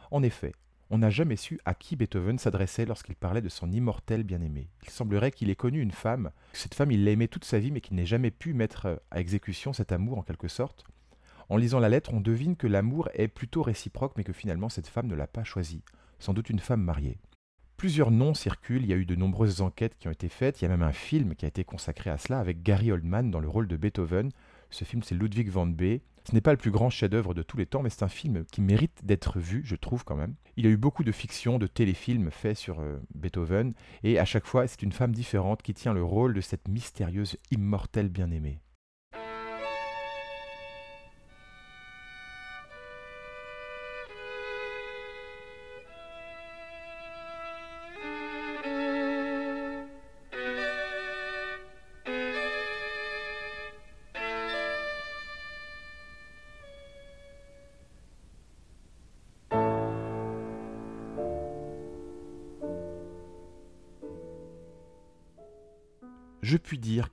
En 0.10 0.23
effet, 0.23 0.54
on 0.89 1.00
n'a 1.00 1.10
jamais 1.10 1.36
su 1.36 1.60
à 1.65 1.73
qui 1.73 1.97
Beethoven 1.97 2.39
s'adressait 2.39 2.86
lorsqu'il 2.86 3.17
parlait 3.17 3.41
de 3.41 3.50
son 3.50 3.69
immortel 3.73 4.23
bien-aimé. 4.23 4.69
Il 4.84 4.89
semblerait 4.89 5.32
qu'il 5.32 5.50
ait 5.50 5.56
connu 5.56 5.82
une 5.82 5.91
femme, 5.91 6.32
cette 6.54 6.76
femme 6.76 6.91
il 6.91 7.04
l'a 7.04 7.12
aimée 7.12 7.28
toute 7.28 7.43
sa 7.43 7.60
vie 7.60 7.71
mais 7.71 7.82
qu'il 7.82 7.97
n'ait 7.97 8.06
jamais 8.06 8.32
pu 8.32 8.54
mettre 8.54 9.02
à 9.12 9.19
exécution 9.19 9.73
cet 9.73 9.91
amour 9.91 10.17
en 10.17 10.23
quelque 10.23 10.47
sorte. 10.47 10.86
En 11.50 11.58
lisant 11.58 11.80
la 11.80 11.89
lettre, 11.89 12.13
on 12.13 12.21
devine 12.21 12.56
que 12.56 12.67
l'amour 12.67 13.10
est 13.13 13.28
plutôt 13.28 13.63
réciproque 13.63 14.13
mais 14.15 14.23
que 14.23 14.34
finalement 14.34 14.69
cette 14.69 14.88
femme 14.88 15.08
ne 15.08 15.15
l'a 15.15 15.28
pas 15.28 15.43
choisi, 15.43 15.84
sans 16.19 16.34
doute 16.34 16.50
une 16.50 16.60
femme 16.60 16.84
mariée. 16.84 17.17
Plusieurs 17.78 18.10
noms 18.10 18.34
circulent, 18.34 18.82
il 18.82 18.88
y 18.88 18.94
a 18.94 18.96
eu 18.96 19.06
de 19.06 19.13
nombreuses 19.13 19.62
enquêtes 19.62 19.96
qui 20.00 20.08
ont 20.08 20.12
été 20.12 20.30
faites, 20.30 20.60
il 20.60 20.63
y 20.63 20.66
a 20.66 20.70
même 20.70 20.82
un 20.82 20.92
film 20.92 21.36
qui 21.36 21.46
a 21.46 21.48
été 21.48 21.63
consacré 21.63 22.10
à 22.10 22.18
cela 22.18 22.40
avec 22.40 22.63
Gary 22.63 22.92
Oldman 22.92 23.30
dans 23.30 23.40
le 23.40 23.48
rôle 23.48 23.68
de 23.68 23.78
Beethoven. 23.78 24.32
Ce 24.72 24.84
film 24.84 25.04
c'est 25.04 25.13
Ludwig 25.13 25.48
van 25.52 25.68
Bee, 25.68 26.02
Ce 26.28 26.34
n'est 26.34 26.42
pas 26.42 26.54
le 26.54 26.58
plus 26.58 26.72
grand 26.72 26.90
chef-d'œuvre 26.90 27.36
de 27.36 27.44
tous 27.44 27.56
les 27.56 27.68
temps, 27.68 27.84
mais 27.84 27.92
c'est 27.92 28.02
un 28.02 28.08
film 28.08 28.46
qui 28.52 28.62
mérite 28.62 29.06
d'être 29.06 29.40
vu, 29.40 29.62
je 29.63 29.76
trouve 29.76 30.04
quand 30.06 30.16
même. 30.16 30.34
Il 30.56 30.66
y 30.66 30.68
a 30.68 30.72
eu 30.72 30.78
beaucoup 30.78 31.04
de 31.04 31.12
fiction, 31.12 31.60
de 31.60 31.68
téléfilms 31.68 32.32
faits 32.32 32.58
sur 32.58 32.80
euh, 32.80 32.98
Beethoven, 33.13 33.76
et 34.02 34.18
à 34.18 34.26
chaque 34.26 34.48
fois, 34.48 34.66
c'est 34.66 34.82
une 34.82 34.92
femme 34.92 35.12
différente 35.12 35.62
qui 35.62 35.76
tient 35.76 35.94
le 35.94 36.04
rôle 36.04 36.34
de 36.34 36.42
cette 36.42 36.68
mystérieuse 36.68 37.38
immortelle 37.52 38.10
bien-aimée. 38.10 38.60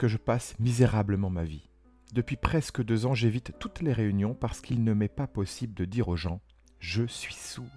Que 0.04 0.08
je 0.08 0.18
passe 0.18 0.54
misérablement 0.58 1.30
ma 1.30 1.44
vie. 1.44 1.70
Depuis 2.12 2.36
presque 2.36 2.84
deux 2.84 3.06
ans, 3.06 3.14
j'évite 3.14 3.58
toutes 3.58 3.80
les 3.80 3.94
réunions 3.94 4.34
parce 4.34 4.60
qu'il 4.60 4.84
ne 4.84 4.92
m'est 4.92 5.08
pas 5.08 5.26
possible 5.26 5.72
de 5.72 5.86
dire 5.86 6.08
aux 6.08 6.16
gens⁇ 6.16 6.36
Je 6.78 7.06
suis 7.06 7.32
sourd⁇ 7.32 7.64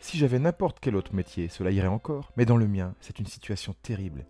Si 0.00 0.18
j'avais 0.18 0.40
n'importe 0.40 0.78
quel 0.80 0.96
autre 0.96 1.14
métier, 1.14 1.46
cela 1.46 1.70
irait 1.70 1.86
encore, 1.86 2.32
mais 2.36 2.44
dans 2.44 2.56
le 2.56 2.66
mien, 2.66 2.92
c'est 3.00 3.20
une 3.20 3.26
situation 3.28 3.72
terrible. 3.82 4.26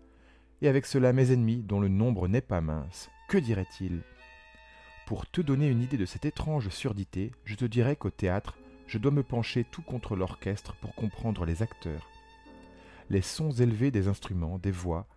Et 0.61 0.67
avec 0.67 0.85
cela, 0.85 1.13
mes 1.13 1.31
ennemis, 1.31 1.63
dont 1.63 1.79
le 1.79 1.87
nombre 1.87 2.27
n'est 2.27 2.41
pas 2.41 2.61
mince, 2.61 3.09
que 3.27 3.39
diraient-ils? 3.39 4.03
Pour 5.07 5.25
te 5.25 5.41
donner 5.41 5.69
une 5.69 5.81
idée 5.81 5.97
de 5.97 6.05
cette 6.05 6.25
étrange 6.25 6.69
surdité, 6.69 7.31
je 7.43 7.55
te 7.55 7.65
dirais 7.65 7.95
qu'au 7.95 8.11
théâtre, 8.11 8.55
je 8.85 8.99
dois 8.99 9.09
me 9.09 9.23
pencher 9.23 9.63
tout 9.63 9.81
contre 9.81 10.15
l'orchestre 10.15 10.75
pour 10.75 10.93
comprendre 10.93 11.43
les 11.43 11.63
acteurs. 11.63 12.07
Les 13.09 13.23
sons 13.23 13.49
élevés 13.49 13.89
des 13.89 14.07
instruments, 14.07 14.59
des 14.59 14.69
voix, 14.69 15.07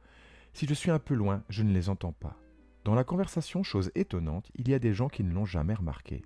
si 0.53 0.67
je 0.67 0.75
suis 0.75 0.91
un 0.91 0.99
peu 0.99 1.15
loin, 1.15 1.45
je 1.49 1.63
ne 1.63 1.73
les 1.73 1.89
entends 1.89 2.13
pas. 2.13 2.37
Dans 2.85 2.95
la 2.95 3.05
conversation, 3.05 3.63
chose 3.63 3.91
étonnante, 3.95 4.51
il 4.55 4.69
y 4.69 4.75
a 4.75 4.79
des 4.79 4.95
gens 4.95 5.09
qui 5.09 5.23
ne 5.23 5.33
l'ont 5.33 5.45
jamais 5.45 5.75
remarqué. 5.75 6.23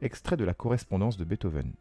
Extrait 0.00 0.36
de 0.36 0.44
la 0.44 0.54
correspondance 0.54 1.16
de 1.16 1.24
Beethoven. 1.24 1.74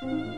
Bon, 0.00 0.37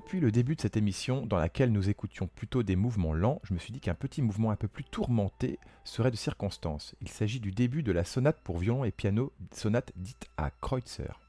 depuis 0.00 0.18
le 0.18 0.32
début 0.32 0.56
de 0.56 0.62
cette 0.62 0.78
émission, 0.78 1.26
dans 1.26 1.36
laquelle 1.36 1.72
nous 1.72 1.90
écoutions 1.90 2.26
plutôt 2.26 2.62
des 2.62 2.74
mouvements 2.74 3.12
lents, 3.12 3.38
je 3.44 3.52
me 3.52 3.58
suis 3.58 3.70
dit 3.70 3.80
qu'un 3.80 3.94
petit 3.94 4.22
mouvement 4.22 4.50
un 4.50 4.56
peu 4.56 4.66
plus 4.66 4.82
tourmenté 4.82 5.58
serait 5.84 6.10
de 6.10 6.16
circonstance. 6.16 6.94
Il 7.02 7.08
s'agit 7.08 7.38
du 7.38 7.52
début 7.52 7.82
de 7.82 7.92
la 7.92 8.04
sonate 8.04 8.40
pour 8.42 8.56
violon 8.56 8.84
et 8.84 8.92
piano, 8.92 9.30
sonate 9.52 9.92
dite 9.96 10.30
à 10.38 10.50
Kreutzer. 10.50 11.20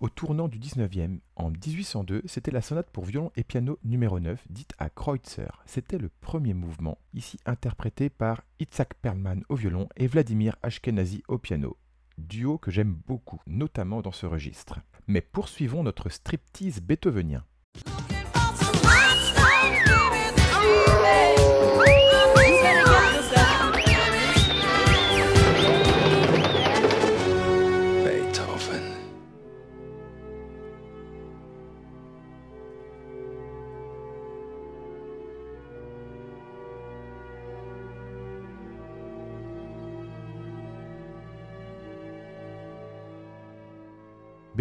Au 0.00 0.10
tournant 0.10 0.48
du 0.48 0.58
19e, 0.58 1.20
en 1.34 1.48
1802, 1.48 2.20
c'était 2.26 2.50
la 2.50 2.60
sonate 2.60 2.90
pour 2.90 3.06
violon 3.06 3.32
et 3.36 3.42
piano 3.42 3.78
numéro 3.84 4.20
9, 4.20 4.38
dite 4.50 4.74
à 4.76 4.90
Kreutzer. 4.90 5.48
C'était 5.64 5.96
le 5.96 6.10
premier 6.10 6.52
mouvement, 6.52 6.98
ici 7.14 7.38
interprété 7.46 8.10
par 8.10 8.42
Itzhak 8.60 8.92
Perlman 9.00 9.44
au 9.48 9.54
violon 9.54 9.88
et 9.96 10.08
Vladimir 10.08 10.56
Ashkenazi 10.62 11.22
au 11.26 11.38
piano. 11.38 11.78
Duo 12.18 12.58
que 12.58 12.70
j'aime 12.70 13.00
beaucoup, 13.06 13.40
notamment 13.46 14.02
dans 14.02 14.12
ce 14.12 14.26
registre. 14.26 14.80
Mais 15.06 15.22
poursuivons 15.22 15.82
notre 15.82 16.10
striptease 16.10 16.82
beethovenien. 16.82 17.42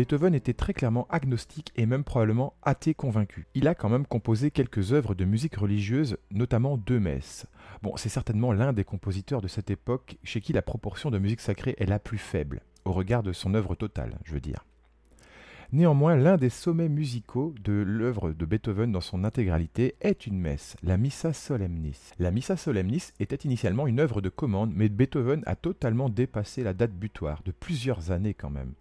Beethoven 0.01 0.33
était 0.33 0.55
très 0.55 0.73
clairement 0.73 1.05
agnostique 1.11 1.71
et 1.75 1.85
même 1.85 2.03
probablement 2.03 2.55
athée 2.63 2.95
convaincu. 2.95 3.45
Il 3.53 3.67
a 3.67 3.75
quand 3.75 3.87
même 3.87 4.07
composé 4.07 4.49
quelques 4.49 4.93
œuvres 4.93 5.13
de 5.13 5.25
musique 5.25 5.57
religieuse, 5.57 6.17
notamment 6.31 6.75
deux 6.75 6.99
messes. 6.99 7.45
Bon, 7.83 7.95
c'est 7.97 8.09
certainement 8.09 8.51
l'un 8.51 8.73
des 8.73 8.83
compositeurs 8.83 9.41
de 9.41 9.47
cette 9.47 9.69
époque 9.69 10.17
chez 10.23 10.41
qui 10.41 10.53
la 10.53 10.63
proportion 10.63 11.11
de 11.11 11.19
musique 11.19 11.39
sacrée 11.39 11.75
est 11.77 11.85
la 11.85 11.99
plus 11.99 12.17
faible, 12.17 12.61
au 12.83 12.93
regard 12.93 13.21
de 13.21 13.31
son 13.31 13.53
œuvre 13.53 13.75
totale, 13.75 14.17
je 14.23 14.33
veux 14.33 14.39
dire. 14.39 14.65
Néanmoins, 15.71 16.15
l'un 16.15 16.37
des 16.37 16.49
sommets 16.49 16.89
musicaux 16.89 17.53
de 17.63 17.71
l'œuvre 17.71 18.31
de 18.31 18.45
Beethoven 18.45 18.91
dans 18.91 19.01
son 19.01 19.23
intégralité 19.23 19.93
est 20.01 20.25
une 20.25 20.39
messe, 20.39 20.77
la 20.81 20.97
Missa 20.97 21.31
Solemnis. 21.31 21.99
La 22.17 22.31
Missa 22.31 22.57
Solemnis 22.57 23.11
était 23.19 23.35
initialement 23.35 23.85
une 23.85 23.99
œuvre 23.99 24.19
de 24.19 24.29
commande, 24.29 24.73
mais 24.75 24.89
Beethoven 24.89 25.43
a 25.45 25.55
totalement 25.55 26.09
dépassé 26.09 26.63
la 26.63 26.73
date 26.73 26.93
butoir, 26.93 27.43
de 27.45 27.51
plusieurs 27.51 28.09
années 28.09 28.33
quand 28.33 28.49
même. 28.49 28.73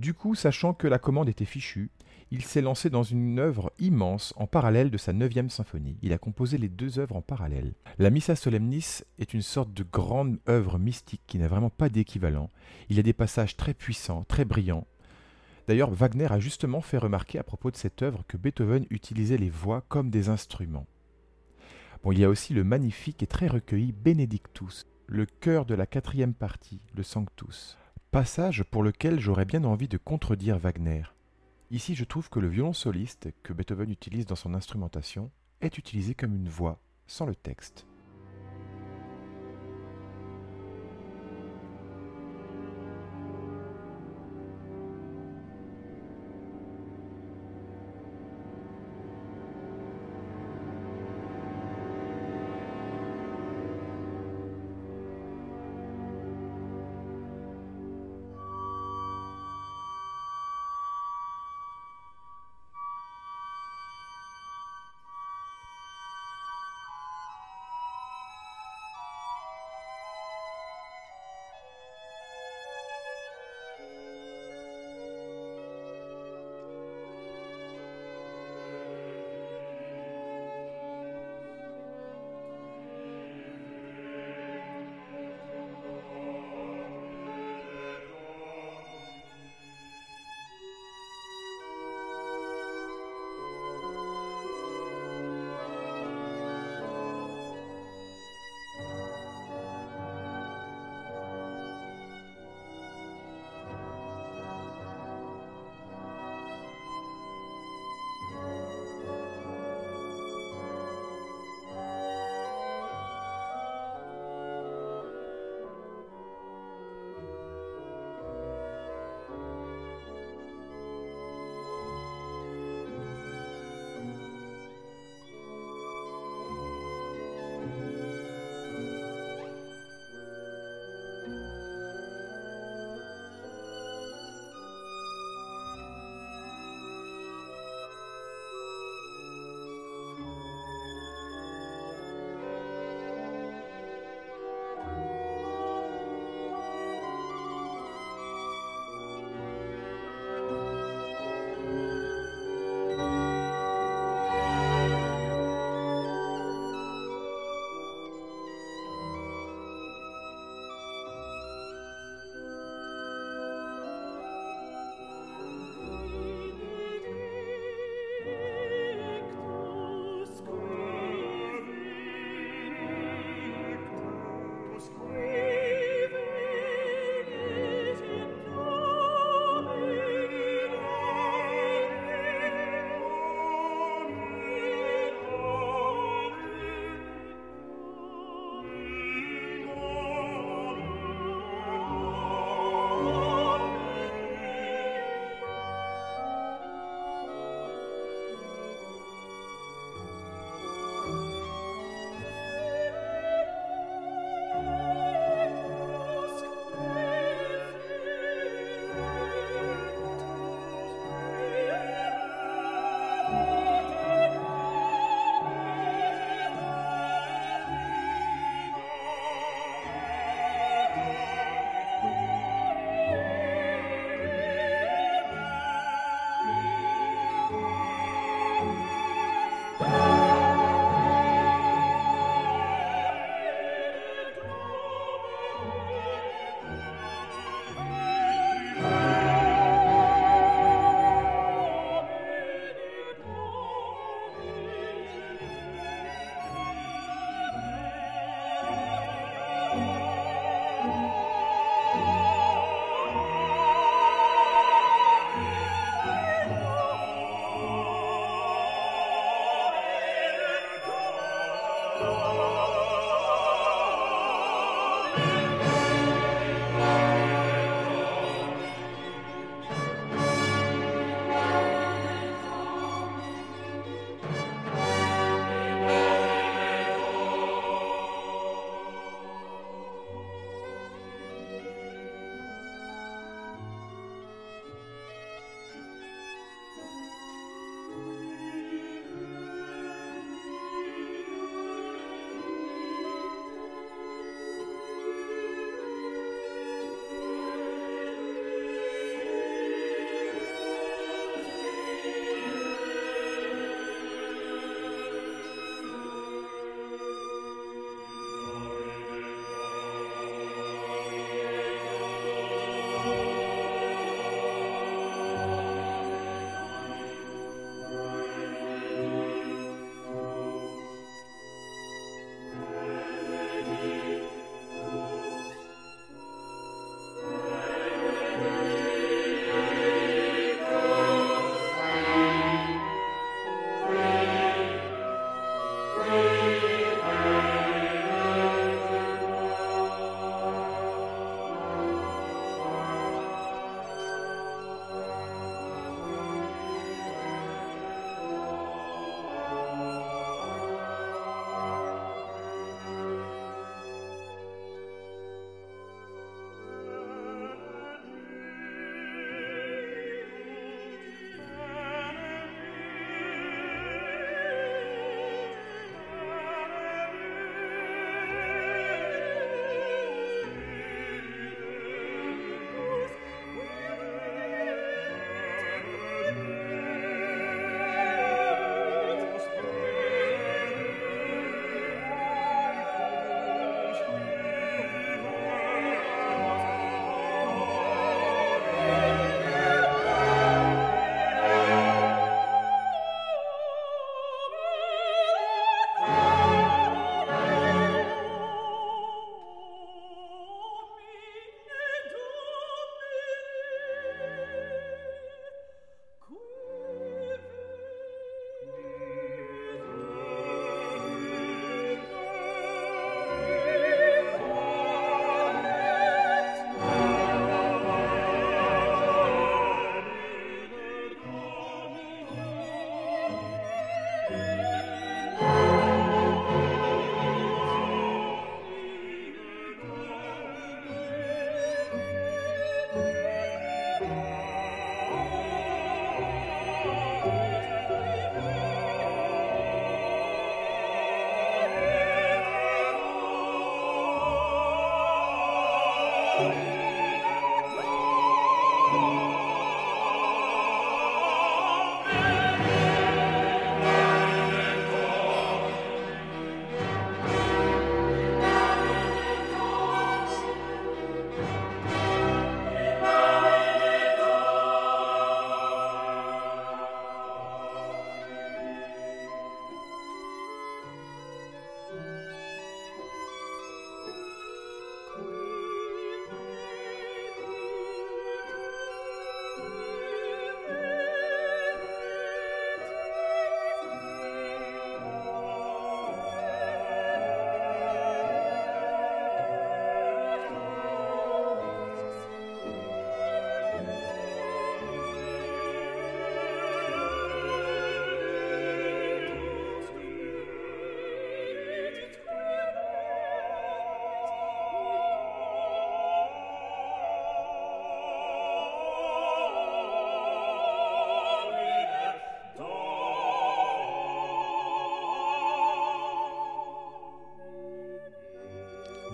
Du 0.00 0.14
coup, 0.14 0.34
sachant 0.34 0.72
que 0.72 0.88
la 0.88 0.98
commande 0.98 1.28
était 1.28 1.44
fichue, 1.44 1.90
il 2.30 2.42
s'est 2.42 2.62
lancé 2.62 2.88
dans 2.88 3.02
une 3.02 3.38
œuvre 3.38 3.70
immense 3.78 4.32
en 4.38 4.46
parallèle 4.46 4.90
de 4.90 4.96
sa 4.96 5.12
neuvième 5.12 5.50
symphonie. 5.50 5.98
Il 6.00 6.14
a 6.14 6.18
composé 6.18 6.56
les 6.56 6.70
deux 6.70 6.98
œuvres 6.98 7.16
en 7.16 7.20
parallèle. 7.20 7.74
La 7.98 8.08
Missa 8.08 8.34
Solemnis 8.34 9.02
est 9.18 9.34
une 9.34 9.42
sorte 9.42 9.74
de 9.74 9.82
grande 9.82 10.38
œuvre 10.48 10.78
mystique 10.78 11.20
qui 11.26 11.36
n'a 11.36 11.48
vraiment 11.48 11.68
pas 11.68 11.90
d'équivalent. 11.90 12.48
Il 12.88 12.96
y 12.96 12.98
a 12.98 13.02
des 13.02 13.12
passages 13.12 13.58
très 13.58 13.74
puissants, 13.74 14.24
très 14.24 14.46
brillants. 14.46 14.86
D'ailleurs, 15.68 15.90
Wagner 15.90 16.32
a 16.32 16.40
justement 16.40 16.80
fait 16.80 16.96
remarquer 16.96 17.38
à 17.38 17.44
propos 17.44 17.70
de 17.70 17.76
cette 17.76 18.00
œuvre 18.00 18.24
que 18.26 18.38
Beethoven 18.38 18.86
utilisait 18.88 19.36
les 19.36 19.50
voix 19.50 19.84
comme 19.90 20.08
des 20.08 20.30
instruments. 20.30 20.86
Bon, 22.02 22.12
il 22.12 22.20
y 22.20 22.24
a 22.24 22.30
aussi 22.30 22.54
le 22.54 22.64
magnifique 22.64 23.22
et 23.22 23.26
très 23.26 23.48
recueilli 23.48 23.92
Benedictus, 23.92 24.86
le 25.08 25.26
cœur 25.26 25.66
de 25.66 25.74
la 25.74 25.84
quatrième 25.84 26.32
partie, 26.32 26.80
le 26.96 27.02
Sanctus. 27.02 27.76
Passage 28.10 28.64
pour 28.64 28.82
lequel 28.82 29.20
j'aurais 29.20 29.44
bien 29.44 29.62
envie 29.62 29.86
de 29.86 29.96
contredire 29.96 30.58
Wagner. 30.58 31.04
Ici, 31.70 31.94
je 31.94 32.02
trouve 32.02 32.28
que 32.28 32.40
le 32.40 32.48
violon 32.48 32.72
soliste 32.72 33.28
que 33.44 33.52
Beethoven 33.52 33.88
utilise 33.88 34.26
dans 34.26 34.34
son 34.34 34.52
instrumentation 34.52 35.30
est 35.60 35.78
utilisé 35.78 36.16
comme 36.16 36.34
une 36.34 36.48
voix, 36.48 36.80
sans 37.06 37.24
le 37.24 37.36
texte. 37.36 37.86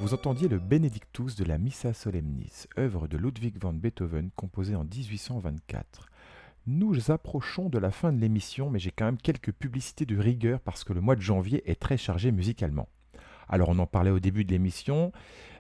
Vous 0.07 0.15
entendiez 0.15 0.47
le 0.47 0.61
Benedictus 0.61 1.35
de 1.35 1.43
la 1.43 1.59
Missa 1.59 1.93
Solemnis, 1.93 2.69
œuvre 2.79 3.09
de 3.09 3.17
Ludwig 3.17 3.61
van 3.61 3.73
Beethoven 3.73 4.31
composée 4.37 4.77
en 4.77 4.85
1824. 4.85 6.07
Nous 6.69 7.11
approchons 7.11 7.69
de 7.69 7.81
la 7.81 7.91
fin 7.91 8.13
de 8.13 8.21
l'émission, 8.21 8.71
mais 8.71 8.79
j'ai 8.79 8.93
quand 8.93 9.07
même 9.07 9.19
quelques 9.19 9.51
publicités 9.51 10.07
de 10.07 10.17
rigueur 10.17 10.61
parce 10.61 10.85
que 10.85 10.93
le 10.93 11.01
mois 11.01 11.17
de 11.17 11.23
janvier 11.23 11.69
est 11.69 11.81
très 11.81 11.97
chargé 11.97 12.31
musicalement. 12.31 12.89
Alors 13.49 13.71
on 13.71 13.81
en 13.81 13.87
parlait 13.89 14.13
au 14.13 14.21
début 14.21 14.45
de 14.45 14.53
l'émission, 14.53 15.11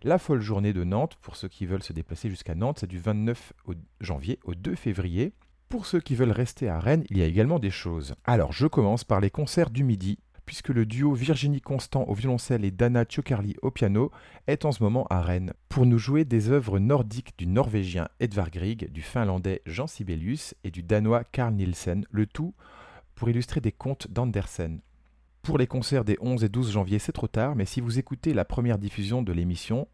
la 0.04 0.16
folle 0.16 0.42
journée 0.42 0.72
de 0.72 0.84
Nantes, 0.84 1.18
pour 1.22 1.34
ceux 1.34 1.48
qui 1.48 1.66
veulent 1.66 1.82
se 1.82 1.92
déplacer 1.92 2.30
jusqu'à 2.30 2.54
Nantes, 2.54 2.78
c'est 2.78 2.86
du 2.86 3.00
29 3.00 3.52
janvier 4.00 4.38
au 4.44 4.54
2 4.54 4.76
février. 4.76 5.32
Pour 5.68 5.86
ceux 5.86 5.98
qui 5.98 6.14
veulent 6.14 6.30
rester 6.30 6.68
à 6.68 6.78
Rennes, 6.78 7.02
il 7.10 7.18
y 7.18 7.22
a 7.22 7.26
également 7.26 7.58
des 7.58 7.72
choses. 7.72 8.14
Alors 8.24 8.52
je 8.52 8.68
commence 8.68 9.02
par 9.02 9.20
les 9.20 9.30
concerts 9.30 9.70
du 9.70 9.82
midi 9.82 10.20
puisque 10.46 10.68
le 10.68 10.86
duo 10.86 11.12
Virginie 11.12 11.60
Constant 11.60 12.04
au 12.04 12.14
violoncelle 12.14 12.64
et 12.64 12.70
Dana 12.70 13.04
Tchokarli 13.04 13.56
au 13.62 13.70
piano 13.70 14.10
est 14.46 14.64
en 14.64 14.72
ce 14.72 14.82
moment 14.82 15.06
à 15.10 15.20
Rennes 15.20 15.52
pour 15.68 15.84
nous 15.84 15.98
jouer 15.98 16.24
des 16.24 16.50
œuvres 16.50 16.78
nordiques 16.78 17.34
du 17.36 17.46
norvégien 17.46 18.08
Edvard 18.20 18.50
Grieg, 18.50 18.90
du 18.92 19.02
finlandais 19.02 19.60
Jean 19.66 19.88
Sibelius 19.88 20.54
et 20.64 20.70
du 20.70 20.82
danois 20.82 21.24
Carl 21.24 21.52
Nielsen, 21.52 22.06
le 22.10 22.26
tout 22.26 22.54
pour 23.16 23.28
illustrer 23.28 23.60
des 23.60 23.72
contes 23.72 24.10
d'Andersen. 24.10 24.80
Pour 25.42 25.58
les 25.58 25.66
concerts 25.66 26.04
des 26.04 26.16
11 26.20 26.44
et 26.44 26.48
12 26.48 26.72
janvier, 26.72 26.98
c'est 26.98 27.12
trop 27.12 27.28
tard, 27.28 27.56
mais 27.56 27.66
si 27.66 27.80
vous 27.80 27.98
écoutez 27.98 28.34
la 28.34 28.44
première 28.44 28.78
diffusion 28.78 29.22
de 29.22 29.32
l'émission, 29.32 29.88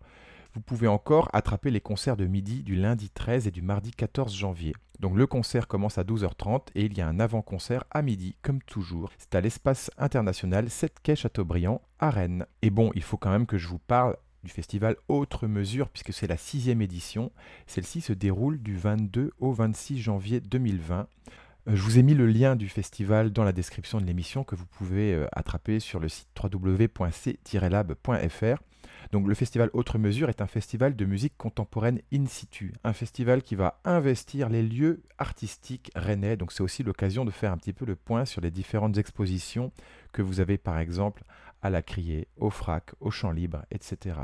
vous 0.55 0.61
pouvez 0.61 0.89
encore 0.89 1.29
attraper 1.33 1.71
les 1.71 1.81
concerts 1.81 2.17
de 2.17 2.27
midi 2.27 2.63
du 2.63 2.75
lundi 2.77 3.11
13 3.11 3.47
et 3.47 3.51
du 3.51 3.63
mardi 3.63 3.91
14 3.91 4.35
janvier. 4.35 4.75
Donc 5.01 5.17
le 5.17 5.27
concert 5.27 5.67
commence 5.67 5.99
à 5.99 6.05
12h30 6.05 6.69
et 6.75 6.85
il 6.85 6.97
y 6.97 7.01
a 7.01 7.09
un 7.09 7.19
avant-concert 7.19 7.85
à 7.91 8.03
midi, 8.03 8.37
comme 8.43 8.63
toujours. 8.63 9.11
C'est 9.19 9.35
à 9.35 9.41
l'espace 9.41 9.91
international 9.99 10.71
7 10.71 11.01
quai 11.03 11.17
Chateaubriand 11.17 11.81
à 11.99 12.11
Rennes. 12.11 12.47
Et 12.63 12.71
bon, 12.71 12.93
il 12.95 13.03
faut 13.03 13.17
quand 13.17 13.31
même 13.31 13.47
que 13.47 13.59
je 13.59 13.69
vous 13.69 13.81
parle 13.81 14.17
du 14.45 14.51
festival 14.51 14.97
Autre 15.09 15.47
Mesure, 15.47 15.89
puisque 15.89 16.13
c'est 16.13 16.27
la 16.27 16.37
sixième 16.37 16.83
édition. 16.83 17.33
Celle-ci 17.67 18.01
se 18.01 18.13
déroule 18.13 18.61
du 18.61 18.77
22 18.77 19.33
au 19.39 19.53
26 19.53 20.01
janvier 20.01 20.41
2020. 20.41 21.09
Euh, 21.69 21.77
je 21.77 21.83
vous 21.83 21.99
ai 21.99 22.03
mis 22.03 22.15
le 22.15 22.27
lien 22.27 22.57
du 22.57 22.69
festival 22.69 23.31
dans 23.31 23.45
la 23.45 23.53
description 23.53 24.01
de 24.01 24.05
l'émission 24.05 24.43
que 24.45 24.57
vous 24.57 24.67
pouvez 24.67 25.15
euh, 25.15 25.27
attraper 25.33 25.81
sur 25.81 25.99
le 26.01 26.09
site 26.09 26.29
www.c-lab.fr. 26.43 26.97
Donc 29.11 29.27
le 29.27 29.35
festival 29.35 29.71
Autre 29.73 29.99
Mesure 29.99 30.29
est 30.29 30.41
un 30.41 30.47
festival 30.47 30.95
de 30.95 31.05
musique 31.05 31.37
contemporaine 31.37 32.01
in 32.13 32.27
situ, 32.27 32.73
un 32.85 32.93
festival 32.93 33.43
qui 33.43 33.57
va 33.57 33.81
investir 33.85 34.49
les 34.49 34.63
lieux 34.63 35.03
artistiques 35.19 35.91
rennais. 35.95 36.37
Donc 36.37 36.53
c'est 36.53 36.63
aussi 36.63 36.83
l'occasion 36.83 37.25
de 37.25 37.31
faire 37.31 37.53
un 37.53 37.57
petit 37.57 37.73
peu 37.73 37.85
le 37.85 37.97
point 37.97 38.25
sur 38.25 38.41
les 38.41 38.51
différentes 38.51 38.99
expositions 38.99 39.73
que 40.13 40.23
vous 40.23 40.41
avez 40.41 40.59
par 40.59 40.79
exemple 40.79 41.25
à 41.63 41.71
la 41.71 41.83
Criée, 41.83 42.29
au 42.37 42.51
Frac, 42.51 42.93
au 43.01 43.11
Champ 43.11 43.31
Libre, 43.31 43.65
etc. 43.71 44.17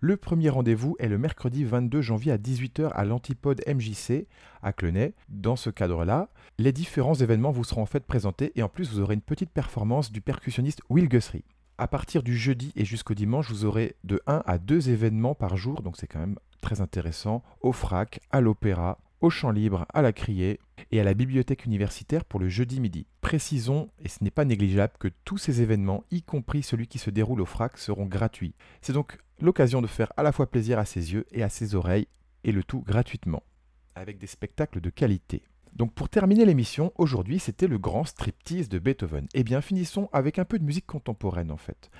Le 0.00 0.16
premier 0.16 0.50
rendez-vous 0.50 0.96
est 0.98 1.08
le 1.08 1.18
mercredi 1.18 1.64
22 1.64 2.02
janvier 2.02 2.32
à 2.32 2.38
18h 2.38 2.90
à 2.90 3.04
l'Antipode 3.04 3.62
MJC 3.66 4.26
à 4.62 4.72
Clenay. 4.72 5.14
Dans 5.28 5.56
ce 5.56 5.70
cadre-là, 5.70 6.28
les 6.58 6.72
différents 6.72 7.14
événements 7.14 7.50
vous 7.50 7.64
seront 7.64 7.82
en 7.82 7.86
fait 7.86 8.04
présentés 8.04 8.52
et 8.56 8.62
en 8.62 8.68
plus 8.68 8.90
vous 8.90 9.00
aurez 9.00 9.14
une 9.14 9.20
petite 9.20 9.50
performance 9.50 10.12
du 10.12 10.20
percussionniste 10.20 10.82
Will 10.90 11.08
Guthrie. 11.08 11.44
À 11.78 11.88
partir 11.88 12.22
du 12.22 12.38
jeudi 12.38 12.72
et 12.74 12.86
jusqu'au 12.86 13.12
dimanche, 13.12 13.50
vous 13.50 13.66
aurez 13.66 13.96
de 14.02 14.22
1 14.26 14.42
à 14.46 14.56
2 14.56 14.88
événements 14.88 15.34
par 15.34 15.58
jour, 15.58 15.82
donc 15.82 15.98
c'est 15.98 16.06
quand 16.06 16.20
même 16.20 16.38
très 16.62 16.80
intéressant, 16.80 17.42
au 17.60 17.72
FRAC, 17.72 18.20
à 18.30 18.40
l'Opéra, 18.40 18.98
au 19.20 19.28
Champ 19.28 19.50
Libre, 19.50 19.84
à 19.92 20.00
la 20.00 20.14
Criée 20.14 20.58
et 20.90 21.00
à 21.00 21.04
la 21.04 21.12
Bibliothèque 21.12 21.66
universitaire 21.66 22.24
pour 22.24 22.40
le 22.40 22.48
jeudi 22.48 22.80
midi. 22.80 23.06
Précisons, 23.20 23.90
et 24.02 24.08
ce 24.08 24.24
n'est 24.24 24.30
pas 24.30 24.46
négligeable, 24.46 24.94
que 24.98 25.08
tous 25.26 25.36
ces 25.36 25.60
événements, 25.60 26.04
y 26.10 26.22
compris 26.22 26.62
celui 26.62 26.86
qui 26.86 26.98
se 26.98 27.10
déroule 27.10 27.42
au 27.42 27.46
FRAC, 27.46 27.76
seront 27.76 28.06
gratuits. 28.06 28.54
C'est 28.80 28.94
donc 28.94 29.18
l'occasion 29.38 29.82
de 29.82 29.86
faire 29.86 30.10
à 30.16 30.22
la 30.22 30.32
fois 30.32 30.50
plaisir 30.50 30.78
à 30.78 30.86
ses 30.86 31.12
yeux 31.12 31.26
et 31.30 31.42
à 31.42 31.50
ses 31.50 31.74
oreilles, 31.74 32.08
et 32.44 32.52
le 32.52 32.64
tout 32.64 32.80
gratuitement, 32.80 33.42
avec 33.94 34.16
des 34.16 34.26
spectacles 34.26 34.80
de 34.80 34.88
qualité. 34.88 35.42
Donc 35.74 35.92
pour 35.92 36.08
terminer 36.08 36.44
l'émission, 36.44 36.92
aujourd'hui 36.96 37.38
c'était 37.38 37.66
le 37.66 37.78
grand 37.78 38.04
striptease 38.04 38.68
de 38.68 38.78
Beethoven. 38.78 39.26
Eh 39.34 39.44
bien 39.44 39.60
finissons 39.60 40.08
avec 40.12 40.38
un 40.38 40.44
peu 40.44 40.58
de 40.58 40.64
musique 40.64 40.86
contemporaine 40.86 41.50
en 41.50 41.56
fait. 41.56 41.90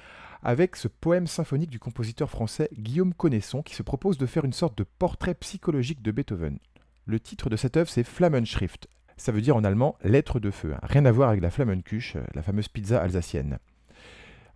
Avec 0.43 0.77
ce 0.77 0.89
poème 0.89 1.27
symphonique 1.27 1.71
du 1.71 1.79
compositeur 1.79 2.31
français 2.31 2.71
Guillaume 2.79 3.15
Connaisson 3.15 3.63
qui 3.63 3.75
se 3.75 3.83
propose 3.83 4.19
de 4.19 4.27
faire 4.27 4.45
une 4.45 4.53
sorte 4.53 4.79
de 4.79 4.85
portrait 4.85 5.35
psychologique 5.35 6.03
de 6.03 6.11
Beethoven. 6.11 6.59
Le 7.05 7.21
titre 7.21 7.51
de 7.51 7.57
cette 7.57 7.77
œuvre 7.77 7.91
c'est 7.91 8.05
Flammenschrift. 8.05 8.89
Ça 9.17 9.33
veut 9.33 9.41
dire 9.41 9.57
en 9.57 9.65
allemand 9.65 9.97
lettre 10.03 10.41
de 10.41 10.51
feu. 10.51 10.75
Hein. 10.75 10.81
Rien 10.83 11.05
à 11.05 11.13
voir 11.13 11.31
avec 11.31 11.43
la 11.43 11.51
Flammenkuche, 11.51 12.17
la 12.35 12.43
fameuse 12.43 12.69
pizza 12.69 13.01
alsacienne. 13.01 13.59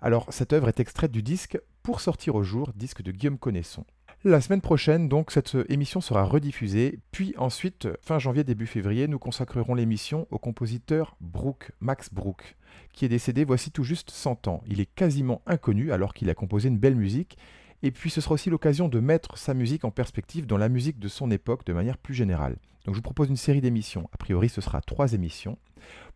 Alors 0.01 0.27
cette 0.31 0.53
œuvre 0.53 0.69
est 0.69 0.81
extraite 0.81 1.13
du 1.13 1.23
disque 1.23 1.59
Pour 1.83 2.01
sortir 2.01 2.35
au 2.35 2.43
jour, 2.43 2.73
disque 2.75 3.03
de 3.03 3.13
Guillaume 3.13 3.39
Connaisson. 3.39 3.85
La 4.23 4.43
semaine 4.43 4.61
prochaine, 4.61 5.09
donc, 5.09 5.31
cette 5.31 5.57
émission 5.71 6.03
sera 6.03 6.25
rediffusée. 6.25 6.99
Puis 7.11 7.33
ensuite, 7.39 7.89
fin 8.03 8.18
janvier, 8.18 8.45
début 8.45 8.66
février, 8.66 9.09
nous 9.09 9.18
consacrerons 9.18 9.75
l'émission 9.75 10.27
au 10.31 10.39
compositeur 10.39 11.16
Brook, 11.23 11.73
Max 11.81 12.12
Brook, 12.12 12.59
qui 12.93 13.07
est 13.07 13.09
décédé 13.09 13.47
voici 13.47 13.71
tout 13.71 13.83
juste 13.83 14.11
100 14.11 14.47
ans. 14.47 14.62
Il 14.66 14.79
est 14.79 14.95
quasiment 14.95 15.41
inconnu 15.47 15.91
alors 15.91 16.12
qu'il 16.12 16.29
a 16.29 16.35
composé 16.35 16.68
une 16.68 16.77
belle 16.77 16.97
musique. 16.97 17.39
Et 17.83 17.93
puis 17.93 18.11
ce 18.11 18.21
sera 18.21 18.35
aussi 18.35 18.51
l'occasion 18.51 18.89
de 18.89 19.01
mettre 19.01 19.39
sa 19.39 19.55
musique 19.55 19.87
en 19.87 19.91
perspective 19.91 20.47
dans 20.47 20.59
la 20.59 20.68
musique 20.68 20.99
de 20.99 21.09
son 21.09 21.31
époque 21.31 21.64
de 21.64 21.73
manière 21.73 21.97
plus 21.97 22.12
générale. 22.12 22.59
Donc 22.85 22.95
je 22.95 22.99
vous 22.99 23.03
propose 23.03 23.31
une 23.31 23.37
série 23.37 23.62
d'émissions. 23.62 24.11
A 24.12 24.18
priori, 24.18 24.51
ce 24.51 24.61
sera 24.61 24.83
trois 24.83 25.14
émissions 25.14 25.57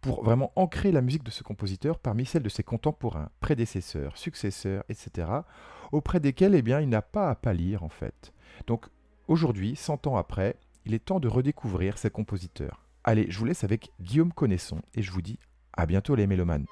pour 0.02 0.22
vraiment 0.22 0.52
ancrer 0.56 0.92
la 0.92 1.00
musique 1.00 1.24
de 1.24 1.30
ce 1.30 1.42
compositeur 1.42 1.98
parmi 1.98 2.26
celles 2.26 2.42
de 2.42 2.50
ses 2.50 2.64
contemporains, 2.64 3.30
prédécesseurs, 3.40 4.18
successeurs, 4.18 4.84
etc 4.90 5.24
auprès 5.92 6.20
desquels 6.20 6.54
eh 6.54 6.62
bien, 6.62 6.80
il 6.80 6.88
n'a 6.88 7.02
pas 7.02 7.30
à 7.30 7.34
pâlir 7.34 7.82
en 7.82 7.88
fait. 7.88 8.32
Donc 8.66 8.86
aujourd'hui, 9.28 9.76
100 9.76 10.06
ans 10.06 10.16
après, 10.16 10.56
il 10.84 10.94
est 10.94 11.04
temps 11.04 11.20
de 11.20 11.28
redécouvrir 11.28 11.98
ces 11.98 12.10
compositeurs. 12.10 12.84
Allez, 13.04 13.26
je 13.28 13.38
vous 13.38 13.44
laisse 13.44 13.64
avec 13.64 13.90
Guillaume 14.00 14.32
Connaisson 14.32 14.80
et 14.94 15.02
je 15.02 15.10
vous 15.12 15.22
dis 15.22 15.38
à 15.72 15.86
bientôt 15.86 16.14
les 16.14 16.26
mélomanes. 16.26 16.66